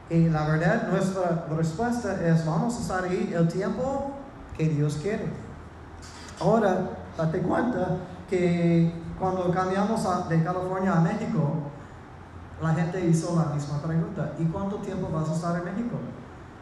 Y 0.10 0.28
la 0.30 0.46
verdad, 0.48 0.88
nuestra 0.90 1.46
respuesta 1.56 2.16
es, 2.26 2.46
vamos 2.46 2.78
a 2.78 2.82
estar 2.82 3.04
ahí 3.06 3.34
el 3.34 3.48
tiempo 3.48 4.12
que 4.58 4.68
Dios 4.70 4.98
quiere. 5.02 5.26
Ahora, 6.40 6.90
date 7.18 7.40
cuenta 7.40 7.98
que 8.30 8.94
cuando 9.20 9.52
cambiamos 9.52 10.06
a- 10.06 10.28
de 10.28 10.44
California 10.44 10.94
a 10.94 11.00
México, 11.02 11.54
la 12.62 12.74
gente 12.74 13.06
hizo 13.06 13.36
la 13.36 13.54
misma 13.54 13.78
pregunta, 13.82 14.34
¿y 14.38 14.46
cuánto 14.46 14.78
tiempo 14.78 15.10
vas 15.14 15.30
a 15.30 15.34
estar 15.34 15.58
en 15.58 15.64
México? 15.66 15.96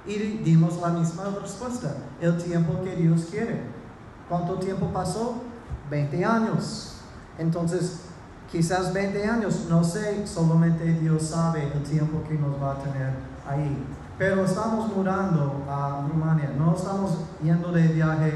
Y 0.10 0.40
dimos 0.44 0.82
la 0.82 0.90
misma 0.90 1.26
respuesta, 1.40 1.96
el 2.20 2.36
tiempo 2.42 2.82
que 2.84 2.96
Dios 2.96 3.28
quiere. 3.30 3.62
¿Cuánto 4.28 4.56
tiempo 4.56 4.88
pasó? 4.88 5.36
20 5.92 6.26
años. 6.26 6.96
Entonces, 7.38 8.00
quizás 8.52 8.92
20 8.92 9.24
años, 9.24 9.68
no 9.70 9.84
sé, 9.84 10.26
solamente 10.26 10.84
Dios 10.94 11.22
sabe 11.22 11.72
el 11.72 11.84
tiempo 11.84 12.24
que 12.28 12.34
nos 12.34 12.60
va 12.60 12.72
a 12.72 12.80
tener 12.80 13.14
ahí. 13.48 13.86
Pero 14.18 14.44
estamos 14.46 14.96
mudando 14.96 15.64
a 15.70 16.08
Rumania, 16.12 16.54
no 16.58 16.76
estamos 16.76 17.12
yendo 17.44 17.72
de 17.72 17.88
viaje 17.90 18.34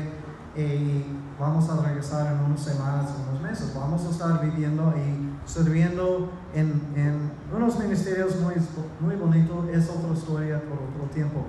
y 0.55 1.05
vamos 1.39 1.67
a 1.71 1.81
regresar 1.81 2.33
en 2.33 2.39
unas 2.39 2.61
semanas, 2.61 3.09
unos 3.29 3.41
meses. 3.41 3.73
Vamos 3.75 4.05
a 4.05 4.11
estar 4.11 4.41
viviendo 4.41 4.93
y 4.95 5.49
sirviendo 5.49 6.29
en, 6.53 6.81
en 6.95 7.31
unos 7.55 7.77
ministerios 7.77 8.35
muy, 8.39 8.55
muy 8.99 9.15
bonitos. 9.15 9.67
Es 9.69 9.89
otra 9.89 10.13
historia 10.13 10.61
por 10.61 10.79
otro 10.79 11.13
tiempo. 11.13 11.45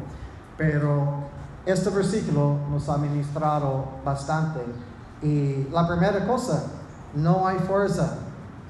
Pero 0.56 1.24
este 1.66 1.90
versículo 1.90 2.58
nos 2.70 2.88
ha 2.88 2.98
ministrado 2.98 3.86
bastante. 4.04 4.60
Y 5.22 5.66
la 5.72 5.86
primera 5.88 6.26
cosa, 6.26 6.64
no 7.14 7.46
hay 7.46 7.58
fuerza, 7.58 8.18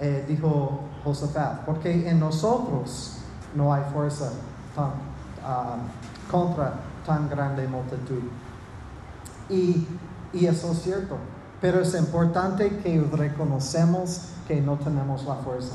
eh, 0.00 0.24
dijo 0.28 0.80
Josafat, 1.02 1.64
porque 1.64 2.08
en 2.08 2.20
nosotros 2.20 3.18
no 3.54 3.72
hay 3.72 3.82
fuerza 3.92 4.30
tan, 4.74 4.92
ah, 5.44 5.76
contra 6.30 6.74
tan 7.06 7.28
grande 7.28 7.66
multitud. 7.66 8.22
Y, 9.48 9.86
y 10.32 10.46
eso 10.46 10.72
es 10.72 10.82
cierto, 10.82 11.16
pero 11.60 11.80
es 11.80 11.94
importante 11.94 12.78
que 12.78 13.00
reconocemos 13.12 14.30
que 14.46 14.60
no 14.60 14.76
tenemos 14.76 15.24
la 15.24 15.36
fuerza. 15.36 15.74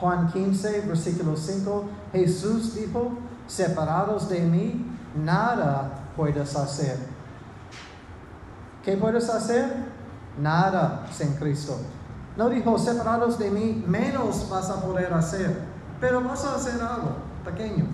Juan 0.00 0.30
15, 0.32 0.82
versículo 0.82 1.36
5, 1.36 1.84
Jesús 2.12 2.74
dijo, 2.74 3.10
separados 3.46 4.28
de 4.28 4.40
mí, 4.40 4.86
nada 5.16 5.90
puedes 6.16 6.54
hacer. 6.56 6.98
¿Qué 8.84 8.96
puedes 8.96 9.28
hacer? 9.28 9.74
Nada 10.40 11.06
sin 11.10 11.34
Cristo. 11.34 11.78
No 12.36 12.48
dijo, 12.48 12.78
separados 12.78 13.38
de 13.38 13.50
mí, 13.50 13.84
menos 13.86 14.48
vas 14.48 14.70
a 14.70 14.80
poder 14.80 15.12
hacer, 15.12 15.60
pero 16.00 16.22
vas 16.22 16.44
a 16.44 16.54
hacer 16.54 16.80
algo 16.80 17.16
pequeño. 17.44 17.86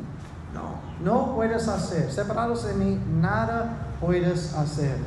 No, 0.53 0.75
no 1.03 1.35
puedes 1.35 1.67
hacer. 1.67 2.13
Separados 2.13 2.67
de 2.67 2.75
mí, 2.75 3.01
nada 3.21 3.97
puedes 4.01 4.53
hacer. 4.55 4.99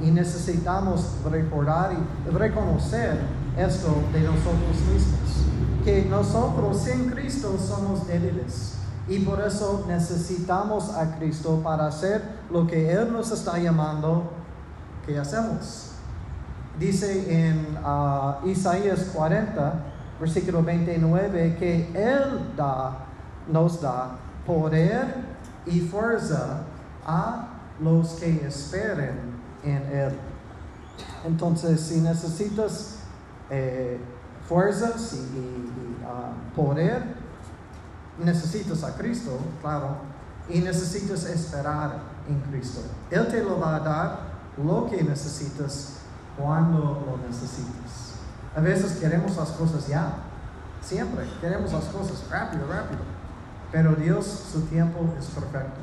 Y 0.00 0.10
necesitamos 0.10 1.14
recordar 1.30 1.92
y 1.92 2.30
reconocer 2.30 3.20
esto 3.56 3.94
de 4.12 4.20
nosotros 4.20 4.76
mismos. 4.92 5.30
Que 5.84 6.04
nosotros 6.08 6.82
sin 6.82 7.10
Cristo 7.10 7.56
somos 7.58 8.06
débiles. 8.06 8.74
Y 9.08 9.20
por 9.20 9.40
eso 9.40 9.84
necesitamos 9.88 10.94
a 10.94 11.16
Cristo 11.16 11.60
para 11.64 11.86
hacer 11.86 12.22
lo 12.50 12.66
que 12.66 12.92
Él 12.92 13.12
nos 13.12 13.30
está 13.32 13.58
llamando 13.58 14.30
que 15.06 15.18
hacemos. 15.18 15.92
Dice 16.78 17.48
en 17.48 17.78
ah, 17.82 18.38
Isaías 18.44 19.10
40, 19.14 19.74
versículo 20.20 20.62
29, 20.62 21.56
que 21.58 21.90
Él 21.94 22.54
da, 22.56 23.06
nos 23.48 23.80
da 23.80 24.16
poder 24.46 25.14
y 25.66 25.80
fuerza 25.80 26.62
a 27.04 27.48
los 27.80 28.10
que 28.14 28.46
esperen 28.46 29.18
en 29.64 29.82
Él. 29.92 30.12
Entonces, 31.26 31.80
si 31.80 32.00
necesitas 32.00 33.00
eh, 33.50 33.98
fuerzas 34.50 35.12
y, 35.12 36.04
ah, 36.04 36.32
poder, 36.56 37.04
necesitas 38.18 38.82
a 38.82 38.96
Cristo, 38.96 39.38
claro, 39.62 39.94
y 40.48 40.58
necesitas 40.58 41.24
esperar 41.24 42.00
en 42.28 42.40
Cristo. 42.50 42.80
Él 43.12 43.28
te 43.28 43.44
lo 43.44 43.60
va 43.60 43.76
a 43.76 43.80
dar 43.80 44.18
lo 44.56 44.90
que 44.90 45.04
necesitas 45.04 45.98
cuando 46.36 47.06
lo 47.06 47.28
necesitas. 47.28 48.16
A 48.56 48.60
veces 48.60 48.98
queremos 48.98 49.36
las 49.36 49.50
cosas 49.50 49.86
ya, 49.86 50.14
siempre 50.82 51.24
queremos 51.40 51.72
las 51.72 51.84
cosas 51.84 52.28
rápido, 52.28 52.66
rápido, 52.66 53.02
pero 53.70 53.94
Dios, 53.94 54.26
su 54.52 54.62
tiempo 54.62 54.98
es 55.16 55.26
perfecto. 55.26 55.78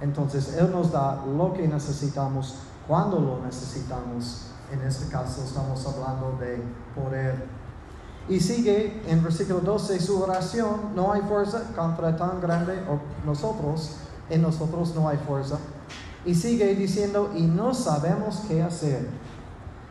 Entonces, 0.00 0.56
Él 0.58 0.72
nos 0.72 0.90
da 0.90 1.24
lo 1.24 1.52
que 1.52 1.68
necesitamos 1.68 2.56
cuando 2.88 3.20
lo 3.20 3.40
necesitamos. 3.44 4.46
En 4.72 4.82
este 4.82 5.06
caso 5.12 5.44
estamos 5.44 5.86
hablando 5.86 6.36
de 6.40 6.60
poder. 6.96 7.53
Y 8.28 8.40
sigue 8.40 9.02
en 9.06 9.22
versículo 9.22 9.60
12 9.60 10.00
su 10.00 10.22
oración, 10.22 10.94
no 10.94 11.12
hay 11.12 11.20
fuerza 11.22 11.72
contra 11.76 12.16
tan 12.16 12.40
grande, 12.40 12.82
o 12.88 12.98
nosotros, 13.26 13.96
en 14.30 14.42
nosotros 14.42 14.94
no 14.94 15.08
hay 15.08 15.18
fuerza. 15.18 15.58
Y 16.24 16.34
sigue 16.34 16.74
diciendo, 16.74 17.32
y 17.34 17.42
no 17.42 17.74
sabemos 17.74 18.42
qué 18.48 18.62
hacer. 18.62 19.08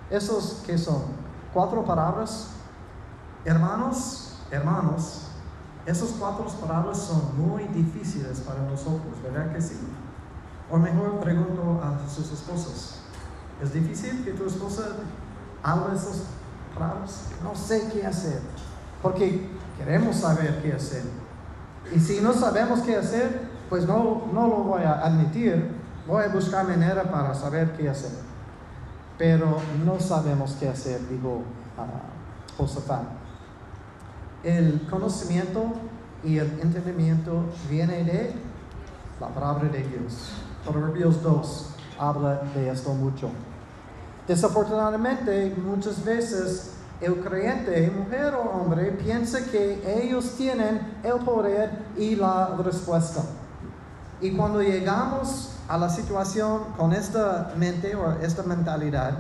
Esos 0.10 0.64
que 0.66 0.78
son 0.78 1.04
cuatro 1.54 1.86
palabras, 1.86 2.48
Hermanos, 3.46 4.36
hermanos, 4.52 5.24
esas 5.86 6.12
cuatro 6.18 6.46
palabras 6.62 6.98
son 6.98 7.38
muy 7.38 7.66
difíciles 7.66 8.40
para 8.40 8.62
nosotros, 8.62 9.22
¿verdad 9.22 9.54
que 9.54 9.62
sí? 9.62 9.76
O 10.72 10.78
mejor 10.78 11.20
pregunto 11.20 11.82
a 11.84 12.10
sus 12.10 12.32
esposas, 12.32 13.00
¿es 13.62 13.74
difícil 13.74 14.24
que 14.24 14.32
tu 14.32 14.46
esposa 14.46 14.84
hable 15.62 15.94
esas 15.94 16.24
No 17.44 17.56
sé 17.56 17.90
qué 17.94 18.06
hacer, 18.06 18.40
porque 19.02 19.48
queremos 19.78 20.18
saber 20.18 20.62
qué 20.62 20.74
hacer. 20.74 21.04
Y 21.96 22.00
si 22.00 22.22
no 22.22 22.34
sabemos 22.34 22.82
qué 22.82 22.96
hacer, 22.96 23.42
pues 23.70 23.88
no, 23.88 24.24
no 24.34 24.48
lo 24.48 24.64
voy 24.64 24.84
a 24.84 24.94
admitir, 25.06 25.72
voy 26.08 26.24
a 26.24 26.30
buscar 26.30 26.68
manera 26.68 27.04
para 27.04 27.34
saber 27.34 27.74
qué 27.74 27.90
hacer. 27.90 28.12
Pero 29.18 29.58
no 29.86 30.00
sabemos 30.00 30.56
qué 30.60 30.70
hacer, 30.70 31.08
digo 31.08 31.44
uh, 31.78 32.58
Josafat. 32.58 33.04
El 34.44 34.88
conocimiento 34.90 35.74
y 36.24 36.38
el 36.38 36.60
entendimiento 36.60 37.44
viene 37.70 38.04
de 38.04 38.34
la 39.22 39.28
palabra 39.28 39.70
de 39.70 39.84
Dios. 39.84 40.34
Proverbios 40.66 41.22
2 41.22 41.70
habla 42.00 42.42
de 42.56 42.70
esto 42.70 42.94
mucho. 42.94 43.30
Desafortunadamente, 44.28 45.54
muchas 45.58 46.04
veces 46.04 46.72
el 47.02 47.16
creyente, 47.16 47.92
mujer 47.92 48.34
o 48.36 48.42
hombre, 48.42 48.92
piensa 48.92 49.44
que 49.46 50.02
ellos 50.02 50.36
tienen 50.38 50.80
el 51.04 51.20
poder 51.26 51.72
y 51.98 52.16
la 52.16 52.56
respuesta. 52.64 53.22
Y 54.22 54.32
cuando 54.32 54.62
llegamos 54.62 55.52
a 55.68 55.78
la 55.78 55.90
situación 55.90 56.62
con 56.78 56.94
esta 56.94 57.54
mente 57.58 57.96
o 57.96 58.14
esta 58.22 58.44
mentalidad, 58.44 59.18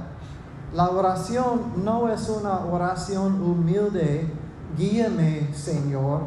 la 0.73 0.89
oración 0.89 1.83
no 1.83 2.09
es 2.09 2.29
una 2.29 2.59
oración 2.65 3.43
humilde, 3.43 4.31
guíame 4.77 5.53
Señor, 5.53 6.21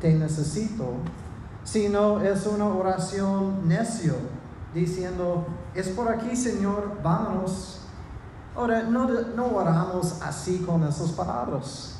te 0.00 0.12
necesito, 0.14 0.94
sino 1.64 2.20
es 2.20 2.44
una 2.46 2.66
oración 2.66 3.68
necio, 3.68 4.14
diciendo, 4.74 5.46
es 5.74 5.88
por 5.88 6.08
aquí 6.08 6.34
Señor, 6.34 6.98
vámonos. 7.02 7.77
Ahora, 8.58 8.82
no, 8.82 9.06
oramos 9.54 10.20
así 10.20 10.58
con 10.66 10.82
esas 10.82 11.12
palabras, 11.12 11.94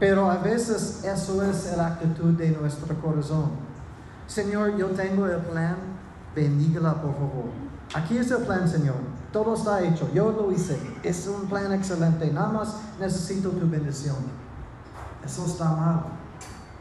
pero 0.00 0.30
a 0.30 0.38
veces 0.38 1.04
eso 1.04 1.42
es 1.42 1.76
la 1.76 1.88
actitud 1.88 2.32
de 2.32 2.48
nuestro 2.52 2.98
corazón. 2.98 3.50
Señor, 4.26 4.78
yo 4.78 4.86
tengo 4.86 5.26
el 5.26 5.36
plan, 5.40 5.76
bendígala 6.34 6.94
por 6.94 7.12
favor. 7.12 7.50
Aquí 7.94 8.16
es 8.16 8.30
el 8.30 8.38
plan, 8.38 8.66
Señor. 8.66 8.94
Todo 9.34 9.52
está 9.52 9.82
hecho. 9.82 10.08
Yo 10.14 10.32
lo 10.32 10.50
hice. 10.50 10.80
Es 11.02 11.26
un 11.26 11.46
plan 11.46 11.74
excelente. 11.74 12.32
Nada 12.32 12.52
más 12.52 12.76
necesito 12.98 13.50
tu 13.50 13.68
bendición. 13.68 14.16
Eso 15.22 15.44
está 15.44 15.66
mal. 15.72 16.04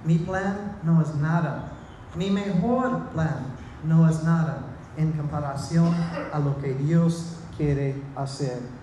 Mi 0.05 0.19
plan 0.19 0.77
no 0.83 1.01
es 1.01 1.13
nada. 1.15 1.73
Mi 2.15 2.31
mejor 2.31 3.09
plan 3.09 3.39
no 3.83 4.09
es 4.09 4.23
nada 4.23 4.59
en 4.95 5.11
comparación 5.11 5.93
a 6.31 6.39
lo 6.39 6.57
que 6.59 6.75
Dios 6.75 7.33
quiere 7.57 8.01
hacer. 8.15 8.76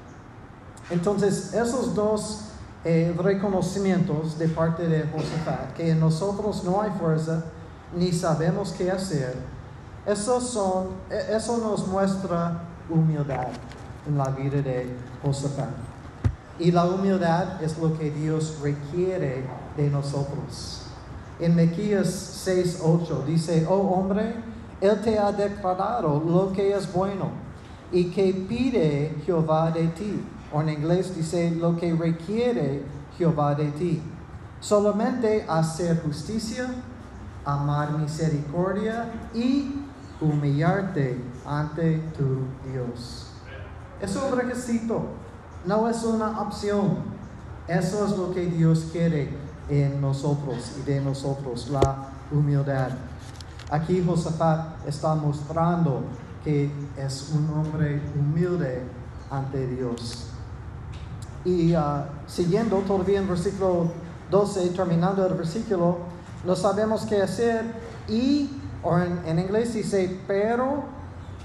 Entonces, 0.91 1.55
esos 1.55 1.95
dos 1.95 2.41
eh, 2.85 3.15
reconocimientos 3.17 4.39
de 4.39 4.49
parte 4.49 4.87
de 4.87 5.05
Josafat, 5.05 5.73
que 5.75 5.91
en 5.91 6.01
nosotros 6.01 6.63
no 6.65 6.83
hay 6.83 6.91
fuerza 6.99 7.45
ni 7.97 8.13
sabemos 8.13 8.73
qué 8.73 8.91
hacer, 8.91 9.35
eso, 10.05 10.41
son, 10.41 10.89
e, 11.11 11.35
eso 11.35 11.57
nos 11.59 11.87
muestra 11.87 12.61
humildad 12.91 13.49
en 14.07 14.19
la 14.19 14.29
vida 14.29 14.61
de 14.61 14.95
Josafat. 15.23 15.71
Y 16.59 16.71
la 16.71 16.85
humildad 16.85 17.63
es 17.63 17.79
lo 17.79 17.97
que 17.97 18.11
Dios 18.11 18.59
requiere 18.63 19.45
de 19.77 19.89
nosotros. 19.89 20.83
En 21.41 21.55
Mequías 21.55 22.45
6:8 22.47 23.25
dice, 23.25 23.67
oh 23.69 23.81
hombre, 23.81 24.35
Él 24.81 25.01
te 25.01 25.19
ha 25.19 25.33
declarado 25.33 26.23
lo 26.25 26.53
que 26.53 26.75
es 26.75 26.93
bueno 26.93 27.31
y 27.91 28.11
que 28.11 28.33
pide 28.47 29.17
Jehová 29.25 29.71
de 29.71 29.89
ti 29.89 30.23
o 30.55 30.63
en 30.63 30.69
inglés 30.69 31.17
dice 31.17 31.51
lo 31.51 31.77
que 31.77 31.93
requiere 31.93 32.85
Jehová 33.19 33.57
de 33.57 33.73
ti. 33.73 34.01
Solamente 34.61 35.45
hacer 35.49 36.01
justicia, 36.03 36.67
amar 37.45 37.99
misericordia 37.99 39.13
y 39.35 39.75
humillarte 40.21 41.21
ante 41.45 41.99
tu 42.17 42.71
Dios. 42.71 43.27
Es 44.01 44.15
un 44.15 44.37
requisito, 44.37 45.07
no 45.67 45.89
es 45.89 46.05
una 46.05 46.41
opción. 46.41 46.99
Eso 47.67 48.07
es 48.07 48.17
lo 48.17 48.33
que 48.33 48.47
Dios 48.47 48.87
quiere 48.93 49.31
en 49.69 50.01
nosotros 50.01 50.77
y 50.79 50.83
de 50.83 51.01
nosotros, 51.01 51.69
la 51.69 52.11
humildad. 52.31 52.91
Aquí 53.71 54.05
Josafat 54.07 54.87
está 54.87 55.17
mostrando 55.17 56.05
que 56.45 56.71
es 56.97 57.33
un 57.35 57.51
hombre 57.59 58.01
humilde 58.17 58.83
ante 59.31 59.67
Dios. 59.67 60.34
Y 61.45 61.77
uh, 61.77 62.05
siguiendo 62.27 62.79
todavía 62.79 63.19
en 63.19 63.29
versículo 63.29 63.91
12, 64.31 64.71
terminando 64.71 65.27
el 65.27 65.35
versículo, 65.35 65.99
no 66.45 66.57
sabemos 66.57 67.05
qué 67.07 67.23
hacer 67.23 67.65
y, 68.09 68.51
o 68.83 68.99
en, 68.99 69.39
inglés 69.39 69.75
dice, 69.75 70.21
pero, 70.27 70.85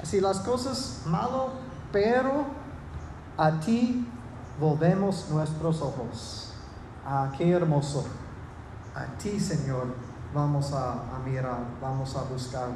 si 0.04 0.22
las 0.22 0.40
cosas 0.40 1.02
malo, 1.06 1.50
pero 1.92 2.46
a 3.38 3.60
ti 3.60 4.08
volvemos 4.60 5.28
nuestros 5.30 5.82
ojos. 5.82 6.54
Ah, 7.06 7.32
qué 7.38 7.52
hermoso. 7.52 8.06
A 8.96 9.06
ti, 9.18 9.40
Señor, 9.40 9.88
vamos 10.34 10.74
a, 10.74 10.96
mirar, 11.26 11.60
vamos 11.82 12.16
a 12.16 12.24
buscar. 12.24 12.70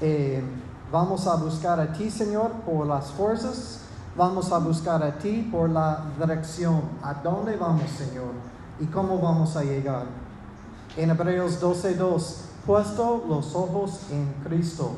Eh, 0.00 0.42
vamos 0.90 1.26
a 1.26 1.36
buscar 1.36 1.80
a 1.80 1.92
ti, 1.92 2.10
Señor, 2.10 2.52
por 2.64 2.86
las 2.86 3.10
fuerzas 3.12 3.80
Vamos 4.16 4.50
a 4.50 4.58
buscar 4.58 5.02
a 5.04 5.18
ti 5.18 5.48
por 5.52 5.70
la 5.70 6.04
dirección. 6.18 6.82
¿A 7.02 7.14
dónde 7.14 7.56
vamos, 7.56 7.88
Señor? 7.90 8.32
¿Y 8.80 8.86
cómo 8.86 9.20
vamos 9.20 9.56
a 9.56 9.62
llegar? 9.62 10.06
En 10.96 11.10
Hebreos 11.10 11.60
12:2, 11.60 12.36
puesto 12.66 13.24
los 13.28 13.54
ojos 13.54 14.00
en 14.10 14.34
Cristo, 14.44 14.92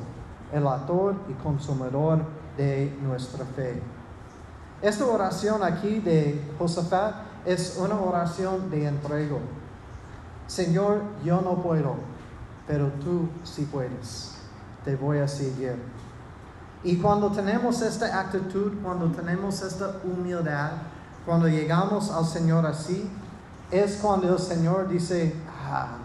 el 0.50 0.66
autor 0.66 1.16
y 1.28 1.34
consumidor 1.34 2.22
de 2.56 2.96
nuestra 3.02 3.44
fe. 3.44 3.82
Esta 4.80 5.04
oración 5.04 5.62
aquí 5.62 6.00
de 6.00 6.42
Josafat 6.58 7.14
es 7.44 7.76
una 7.78 8.00
oración 8.00 8.70
de 8.70 8.86
entrego. 8.86 9.40
Señor, 10.46 11.02
yo 11.22 11.42
no 11.42 11.62
puedo, 11.62 11.96
pero 12.66 12.88
tú 13.04 13.28
sí 13.44 13.68
puedes. 13.70 14.36
Te 14.84 14.96
voy 14.96 15.18
a 15.18 15.28
seguir. 15.28 15.76
Y 16.84 16.96
cuando 16.96 17.30
tenemos 17.30 17.80
esta 17.82 18.20
actitud, 18.20 18.72
cuando 18.82 19.06
tenemos 19.12 19.62
esta 19.62 19.96
humildad, 20.02 20.72
cuando 21.24 21.48
llegamos 21.48 22.10
al 22.10 22.24
Señor 22.24 22.66
así, 22.66 23.08
es 23.70 23.98
cuando 24.02 24.32
el 24.32 24.38
Señor 24.38 24.88
dice, 24.88 25.34
ah, 25.70 25.98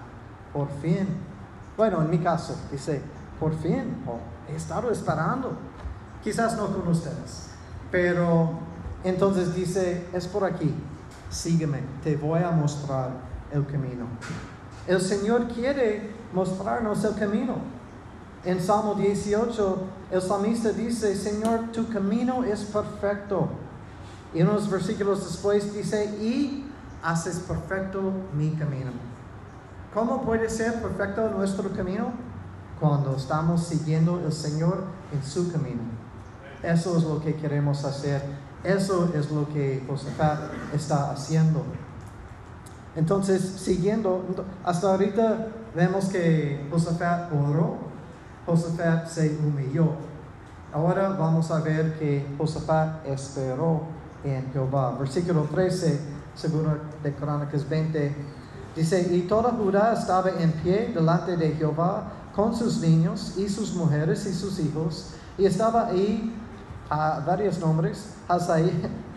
por 0.53 0.69
fin. 0.81 1.07
Bueno, 1.75 2.01
en 2.01 2.09
mi 2.09 2.19
caso, 2.19 2.55
dice, 2.71 3.01
por 3.39 3.55
fin, 3.57 4.03
oh, 4.07 4.19
he 4.51 4.55
estado 4.55 4.91
esperando. 4.91 5.53
Quizás 6.23 6.55
no 6.57 6.67
con 6.67 6.87
ustedes, 6.87 7.49
pero 7.91 8.51
entonces 9.03 9.55
dice, 9.55 10.07
es 10.13 10.27
por 10.27 10.43
aquí, 10.43 10.73
sígueme, 11.29 11.81
te 12.03 12.15
voy 12.15 12.41
a 12.43 12.51
mostrar 12.51 13.11
el 13.51 13.65
camino. 13.65 14.05
El 14.87 15.01
Señor 15.01 15.47
quiere 15.47 16.11
mostrarnos 16.33 17.03
el 17.03 17.15
camino. 17.15 17.76
En 18.45 18.61
Salmo 18.61 18.93
18, 18.95 19.77
el 20.11 20.21
salmista 20.21 20.69
dice, 20.69 21.15
Señor, 21.15 21.71
tu 21.73 21.87
camino 21.89 22.43
es 22.43 22.61
perfecto. 22.63 23.49
Y 24.33 24.41
unos 24.41 24.69
versículos 24.69 25.25
después 25.25 25.73
dice, 25.73 26.05
y 26.21 26.65
haces 27.03 27.39
perfecto 27.39 28.11
mi 28.33 28.51
camino. 28.51 28.91
¿Cómo 29.93 30.21
puede 30.21 30.49
ser 30.49 30.81
perfecto 30.81 31.29
nuestro 31.29 31.71
camino? 31.71 32.11
Cuando 32.79 33.15
estamos 33.15 33.63
siguiendo 33.63 34.19
el 34.19 34.31
Señor 34.31 34.83
en 35.11 35.23
su 35.23 35.51
camino. 35.51 35.81
Eso 36.61 36.97
es 36.97 37.03
lo 37.03 37.19
que 37.19 37.35
queremos 37.35 37.83
hacer. 37.83 38.21
Eso 38.63 39.11
es 39.15 39.31
lo 39.31 39.47
que 39.49 39.83
Josafat 39.87 40.51
está 40.73 41.11
haciendo. 41.11 41.63
Entonces, 42.95 43.41
siguiendo, 43.41 44.23
hasta 44.63 44.91
ahorita 44.91 45.47
vemos 45.75 46.05
que 46.05 46.67
Josafat 46.71 47.31
oró 47.31 47.86
Josafat 48.47 49.07
se 49.07 49.37
humilló. 49.43 49.91
Ahora 50.73 51.09
vamos 51.09 51.51
a 51.51 51.59
ver 51.59 51.99
que 51.99 52.25
Josafat 52.37 53.05
esperó 53.05 53.81
en 54.23 54.51
Jehová. 54.53 54.95
Versículo 54.97 55.43
13, 55.43 55.99
seguro 56.33 56.79
de 57.03 57.13
Crónicas 57.13 57.67
20, 57.67 58.15
dice, 58.75 59.07
y 59.11 59.21
toda 59.21 59.51
Judá 59.51 59.93
estaba 59.93 60.29
en 60.29 60.51
pie 60.53 60.91
delante 60.95 61.35
de 61.35 61.51
Jehová 61.51 62.11
con 62.35 62.55
sus 62.55 62.79
niños 62.79 63.35
y 63.37 63.49
sus 63.49 63.75
mujeres 63.75 64.25
y 64.25 64.33
sus 64.33 64.59
hijos, 64.59 65.13
y 65.37 65.45
estaba 65.45 65.87
ahí 65.87 66.33
a 66.89 67.19
varios 67.25 67.59
nombres, 67.59 68.13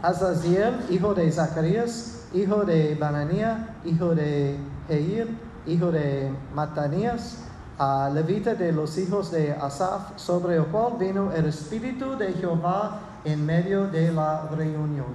Hazaziel, 0.03 0.81
hijo 0.91 1.15
de 1.15 1.31
Zacarías, 1.31 2.27
hijo 2.35 2.65
de 2.65 2.97
Bananía, 2.97 3.77
hijo 3.85 4.15
de 4.15 4.57
Jeir, 4.89 5.37
hijo 5.67 5.93
de 5.93 6.33
Matanías, 6.55 7.39
a 7.81 8.11
levita 8.11 8.55
de 8.55 8.73
los 8.73 8.99
hijos 8.99 9.31
de 9.31 9.53
Asaf, 9.53 10.13
sobre 10.17 10.57
el 10.57 10.67
cual 10.67 10.99
vino 10.99 11.33
el 11.33 11.47
Espíritu 11.47 12.15
de 12.15 12.35
Jehová 12.35 13.01
en 13.25 13.47
medio 13.47 13.87
de 13.87 14.13
la 14.13 14.49
reunión. 14.55 15.07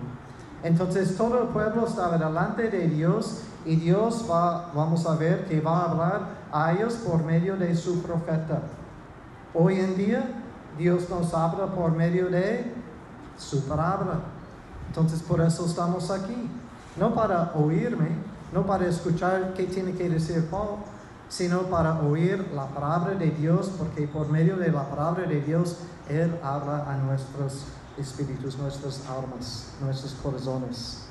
Entonces 0.64 1.16
todo 1.16 1.44
el 1.44 1.50
pueblo 1.50 1.86
estaba 1.86 2.18
delante 2.18 2.68
de 2.72 2.88
Dios 2.88 3.42
y 3.68 3.76
Dios 3.76 4.26
va, 4.28 4.72
vamos 4.74 5.06
a 5.06 5.16
ver 5.16 5.46
que 5.46 5.62
va 5.62 5.82
a 5.82 5.92
hablar 5.92 6.22
a 6.52 6.74
ellos 6.74 6.96
por 6.96 7.24
medio 7.24 7.56
de 7.56 7.76
su 7.76 8.02
profeta. 8.02 8.64
Hoy 9.54 9.80
en 9.80 9.96
día 9.96 10.28
Dios 10.76 11.08
nos 11.08 11.36
habla 11.36 11.68
por 11.68 11.92
medio 11.92 12.30
de 12.30 12.74
su 13.38 13.64
palabra. 13.66 14.22
Entonces 14.88 15.22
por 15.22 15.40
eso 15.40 15.68
estamos 15.68 16.10
aquí. 16.10 16.50
No 17.00 17.14
para 17.14 17.52
oírme, 17.54 18.10
no 18.52 18.66
para 18.66 18.88
escuchar 18.88 19.54
qué 19.54 19.66
tiene 19.66 19.92
que 19.92 20.10
decir 20.10 20.48
Paul, 20.50 20.80
sino 21.30 21.64
para 21.64 22.00
oír 22.02 22.52
la 22.54 22.68
palabra 22.68 23.16
de 23.16 23.32
Dios, 23.32 23.72
porque 23.78 24.08
por 24.08 24.30
medio 24.30 24.58
de 24.58 24.72
la 24.72 24.90
palabra 24.90 25.28
de 25.28 25.42
Dios 25.42 25.78
Él 26.10 26.38
habla 26.44 26.92
a 26.92 26.98
nuestros 26.98 27.66
espíritus, 27.98 28.58
nuestras 28.58 29.02
almas, 29.08 29.72
nuestros 29.82 30.14
corazones. 30.14 31.08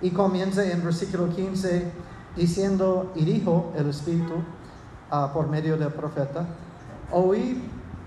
Y 0.00 0.10
comienza 0.10 0.64
en 0.64 0.84
versículo 0.84 1.28
15 1.34 1.90
diciendo, 2.36 3.12
y 3.14 3.24
dijo 3.24 3.72
el 3.76 3.88
Espíritu 3.88 4.34
ah, 5.10 5.30
por 5.32 5.48
medio 5.48 5.76
del 5.76 5.92
profeta, 5.92 6.46
oíd 7.12 7.58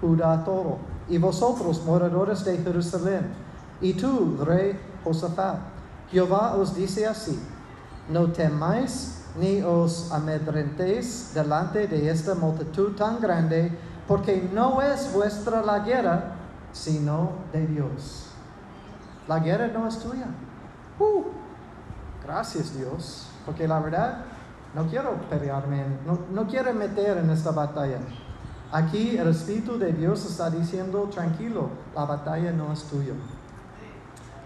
Judá 0.02 0.44
todo, 0.46 0.78
y 1.10 1.18
vosotros 1.18 1.84
moradores 1.84 2.46
de 2.46 2.58
Jerusalén, 2.58 3.34
y 3.82 3.94
tú, 3.94 4.38
rey 4.46 4.80
Josafat, 5.04 5.58
Jehová 6.10 6.56
os 6.56 6.74
dice 6.76 7.06
así, 7.06 7.38
no 8.08 8.32
temáis 8.32 9.19
ni 9.38 9.62
os 9.62 10.12
amedrentéis 10.12 11.32
delante 11.34 11.88
de 11.88 12.10
esta 12.10 12.36
multitud 12.36 12.96
tan 12.96 13.20
grande, 13.20 13.72
porque 14.08 14.50
no 14.54 14.82
es 14.82 15.14
vuestra 15.14 15.62
la 15.62 15.80
guerra, 15.80 16.36
sino 16.72 17.32
de 17.54 17.68
Dios. 17.68 18.28
La 19.28 19.40
guerra 19.40 19.68
no 19.68 19.88
es 19.88 20.00
tuya. 20.00 20.28
Uh, 20.98 21.24
gracias 22.26 22.76
Dios, 22.76 23.28
porque 23.46 23.68
la 23.68 23.80
verdad 23.80 24.26
no 24.74 24.88
quiero 24.88 25.14
pelearme, 25.30 25.86
no, 26.32 26.48
quiero 26.48 26.74
meter 26.74 27.18
en 27.18 27.30
esta 27.30 27.52
batalla. 27.52 28.00
Aquí 28.72 29.18
el 29.18 29.30
Espíritu 29.30 29.80
de 29.80 29.94
Dios 29.94 30.26
está 30.26 30.50
diciendo, 30.50 31.10
tranquilo, 31.12 31.70
la 31.96 32.06
batalla 32.06 32.52
no 32.52 32.72
es 32.72 32.84
tuya. 32.84 33.14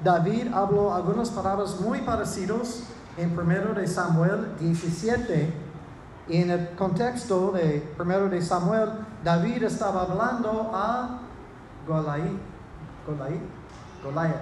David 0.03 0.53
habló 0.53 0.93
algunas 0.93 1.29
palabras 1.29 1.79
muy 1.81 2.01
parecidas 2.01 2.83
en 3.17 3.37
1 3.37 3.73
de 3.73 3.87
Samuel 3.87 4.55
17. 4.59 5.53
Y 6.29 6.37
en 6.41 6.51
el 6.51 6.69
contexto 6.69 7.51
de 7.51 7.93
1 7.99 8.29
de 8.29 8.41
Samuel, 8.41 8.89
David 9.23 9.63
estaba 9.63 10.03
hablando 10.03 10.71
a 10.73 11.19
Goliat, 11.85 12.31
Goliat, 13.05 13.41
Goliat, 14.03 14.41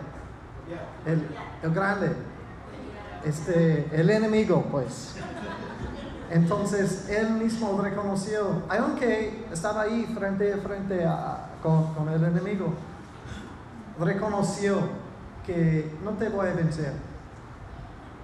el, 1.05 1.73
grande, 1.73 2.11
este, 3.25 3.89
el 3.91 4.09
enemigo, 4.11 4.63
pues. 4.71 5.15
Entonces 6.29 7.09
él 7.09 7.31
mismo 7.31 7.81
reconoció, 7.81 8.63
aunque 8.69 9.45
estaba 9.51 9.81
ahí 9.81 10.05
frente 10.17 10.55
frente 10.57 11.03
a, 11.03 11.49
con, 11.61 11.93
con, 11.93 12.07
el 12.09 12.23
enemigo, 12.23 12.73
reconoció 13.99 14.77
que 15.45 15.93
no 16.03 16.11
te 16.11 16.29
voy 16.29 16.47
a 16.47 16.53
vencer, 16.53 16.93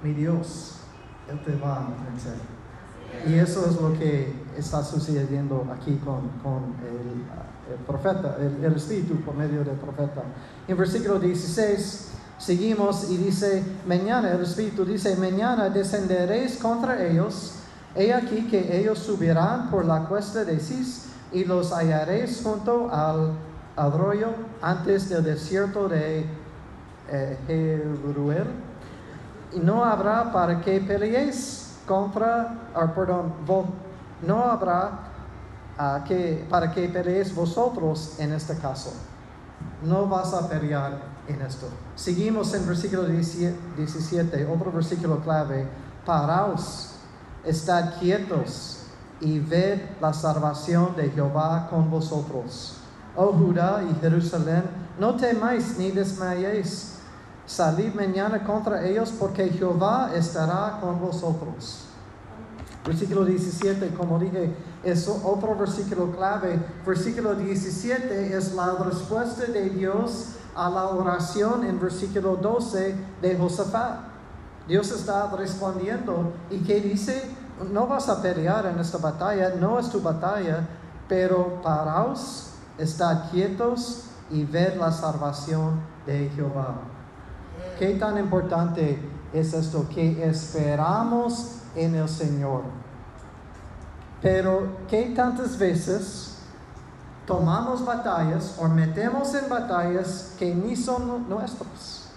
mi 0.03 0.13
Dios, 0.13 0.77
Él 1.29 1.39
te 1.43 1.55
va 1.55 1.77
a 1.77 2.09
vencer. 2.09 2.35
Y 3.25 3.35
eso 3.35 3.65
es 3.69 3.81
lo 3.81 3.97
que 3.97 4.33
está 4.57 4.83
sucediendo 4.83 5.65
aquí 5.73 5.95
con, 5.97 6.29
con 6.43 6.75
el, 6.83 7.77
profeta, 7.85 8.37
el, 8.39 8.73
Espíritu 8.73 9.15
por 9.21 9.35
medio 9.35 9.63
del 9.63 9.75
profeta. 9.75 10.23
En 10.67 10.77
versículo 10.77 11.19
16 11.19 12.11
seguimos 12.37 13.09
y 13.09 13.17
dice, 13.17 13.63
mañana, 13.87 14.31
el 14.31 14.43
Espíritu 14.43 14.85
dice, 14.85 15.15
mañana 15.15 15.69
descenderéis 15.69 16.57
contra 16.57 17.05
ellos, 17.05 17.53
he 17.95 18.13
aquí 18.13 18.47
que 18.47 18.79
ellos 18.79 18.99
subirán 18.99 19.69
por 19.69 19.85
la 19.85 20.05
cuesta 20.05 20.45
de 20.45 20.59
Cis 20.59 21.07
y 21.31 21.43
los 21.43 21.71
hallaréis 21.71 22.41
junto 22.43 22.89
al 22.91 23.33
arroyo 23.75 24.29
antes 24.61 25.09
del 25.09 25.23
desierto 25.23 25.87
de 25.87 26.25
eh, 27.09 27.37
Jeruel. 27.47 28.66
Y 29.53 29.59
no 29.59 29.83
habrá 29.83 30.31
para 30.31 30.59
que 30.61 30.79
peleéis 30.81 31.77
contra, 31.85 32.69
or, 32.75 32.93
perdón, 32.93 33.33
no 34.21 34.43
habrá 34.43 35.07
que, 36.05 36.45
para 36.49 36.71
que 36.71 36.89
peleéis 36.89 37.33
vosotros 37.33 38.19
en 38.19 38.33
este 38.33 38.57
caso. 38.57 38.93
No 39.83 40.07
vas 40.07 40.33
a 40.33 40.47
pelear 40.49 40.99
en 41.27 41.41
esto. 41.41 41.67
Seguimos 41.95 42.53
en 42.53 42.67
versículo 42.67 43.03
17, 43.03 44.45
otro 44.45 44.71
versículo 44.71 45.19
clave. 45.21 45.67
Paraos, 46.05 46.91
estad 47.43 47.99
quietos 47.99 48.83
y 49.19 49.39
ved 49.39 49.79
la 50.01 50.13
salvación 50.13 50.95
de 50.95 51.09
Jehová 51.09 51.67
con 51.69 51.89
vosotros. 51.89 52.77
Oh 53.15 53.33
Judá 53.33 53.83
y 53.83 53.99
Jerusalén, 53.99 54.63
no 54.99 55.15
temáis 55.15 55.77
ni 55.77 55.91
desmayéis. 55.91 56.96
Salid 57.47 57.93
mañana 57.93 58.43
contra 58.43 58.85
ellos 58.85 59.13
porque 59.17 59.47
Jehová 59.47 60.11
estará 60.13 60.79
con 60.81 60.99
vosotros. 60.99 61.85
Versículo 62.85 63.23
17, 63.23 63.93
como 63.95 64.19
dije, 64.19 64.53
es 64.83 65.07
otro 65.07 65.55
versículo 65.55 66.11
clave. 66.11 66.59
Versículo 66.85 67.35
17 67.35 68.35
es 68.35 68.53
la 68.53 68.75
respuesta 68.75 69.45
de 69.45 69.69
Dios 69.69 70.35
a 70.55 70.69
la 70.69 70.89
oración 70.89 71.63
en 71.63 71.79
versículo 71.79 72.35
12 72.35 72.95
de 73.21 73.37
Josafat. 73.37 73.99
Dios 74.67 74.91
está 74.91 75.31
respondiendo 75.31 76.33
y 76.49 76.59
que 76.59 76.81
dice, 76.81 77.31
no 77.71 77.87
vas 77.87 78.09
a 78.09 78.21
pelear 78.21 78.65
en 78.65 78.77
esta 78.77 78.97
batalla, 78.97 79.51
no 79.57 79.79
es 79.79 79.89
tu 79.89 80.01
batalla, 80.01 80.67
pero 81.07 81.61
paraos, 81.61 82.49
estad 82.77 83.31
quietos 83.31 84.03
y 84.29 84.43
ved 84.43 84.75
la 84.75 84.91
salvación 84.91 85.79
de 86.05 86.29
Jehová. 86.35 86.96
¿Qué 87.77 87.93
tan 87.93 88.17
importante 88.17 88.97
es 89.31 89.53
esto? 89.53 89.87
Que 89.87 90.27
esperamos 90.27 91.59
en 91.75 91.93
el 91.93 92.09
Señor. 92.09 92.63
Pero 94.19 94.77
¿qué 94.89 95.13
tantas 95.15 95.59
veces 95.59 96.39
tomamos 97.27 97.85
batallas 97.85 98.57
o 98.59 98.67
metemos 98.67 99.35
en 99.35 99.47
batallas 99.47 100.33
que 100.39 100.55
ni 100.55 100.75
son 100.75 101.29
nuestras? 101.29 102.09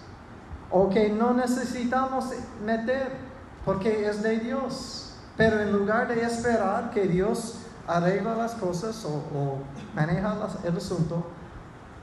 O 0.71 0.89
que 0.89 1.09
no 1.09 1.33
necesitamos 1.33 2.25
meter 2.65 3.17
porque 3.63 4.09
es 4.09 4.23
de 4.23 4.39
Dios. 4.39 5.13
Pero 5.37 5.61
en 5.61 5.71
lugar 5.71 6.07
de 6.07 6.23
esperar 6.23 6.89
que 6.89 7.07
Dios 7.07 7.57
arregla 7.87 8.33
las 8.33 8.53
cosas 8.53 9.05
o, 9.05 9.09
o 9.37 9.57
maneja 9.93 10.35
el 10.63 10.75
asunto, 10.75 11.23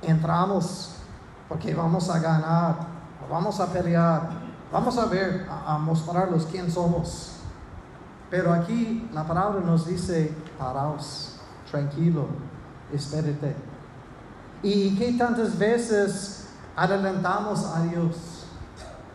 entramos 0.00 0.94
porque 1.48 1.74
vamos 1.74 2.08
a 2.08 2.20
ganar 2.20 2.97
vamos 3.30 3.60
a 3.60 3.66
pelear, 3.72 4.30
vamos 4.72 4.98
a 4.98 5.06
ver, 5.06 5.46
a, 5.48 5.74
a 5.74 5.78
mostrarlos 5.78 6.46
quién 6.46 6.70
somos. 6.70 7.36
Pero 8.30 8.52
aquí 8.52 9.08
la 9.12 9.26
palabra 9.26 9.60
nos 9.60 9.86
dice, 9.86 10.34
paraos, 10.58 11.36
tranquilo, 11.70 12.26
espérate. 12.92 13.54
¿Y 14.62 14.96
qué 14.96 15.12
tantas 15.12 15.56
veces 15.58 16.48
adelantamos 16.76 17.64
a 17.64 17.82
Dios? 17.82 18.46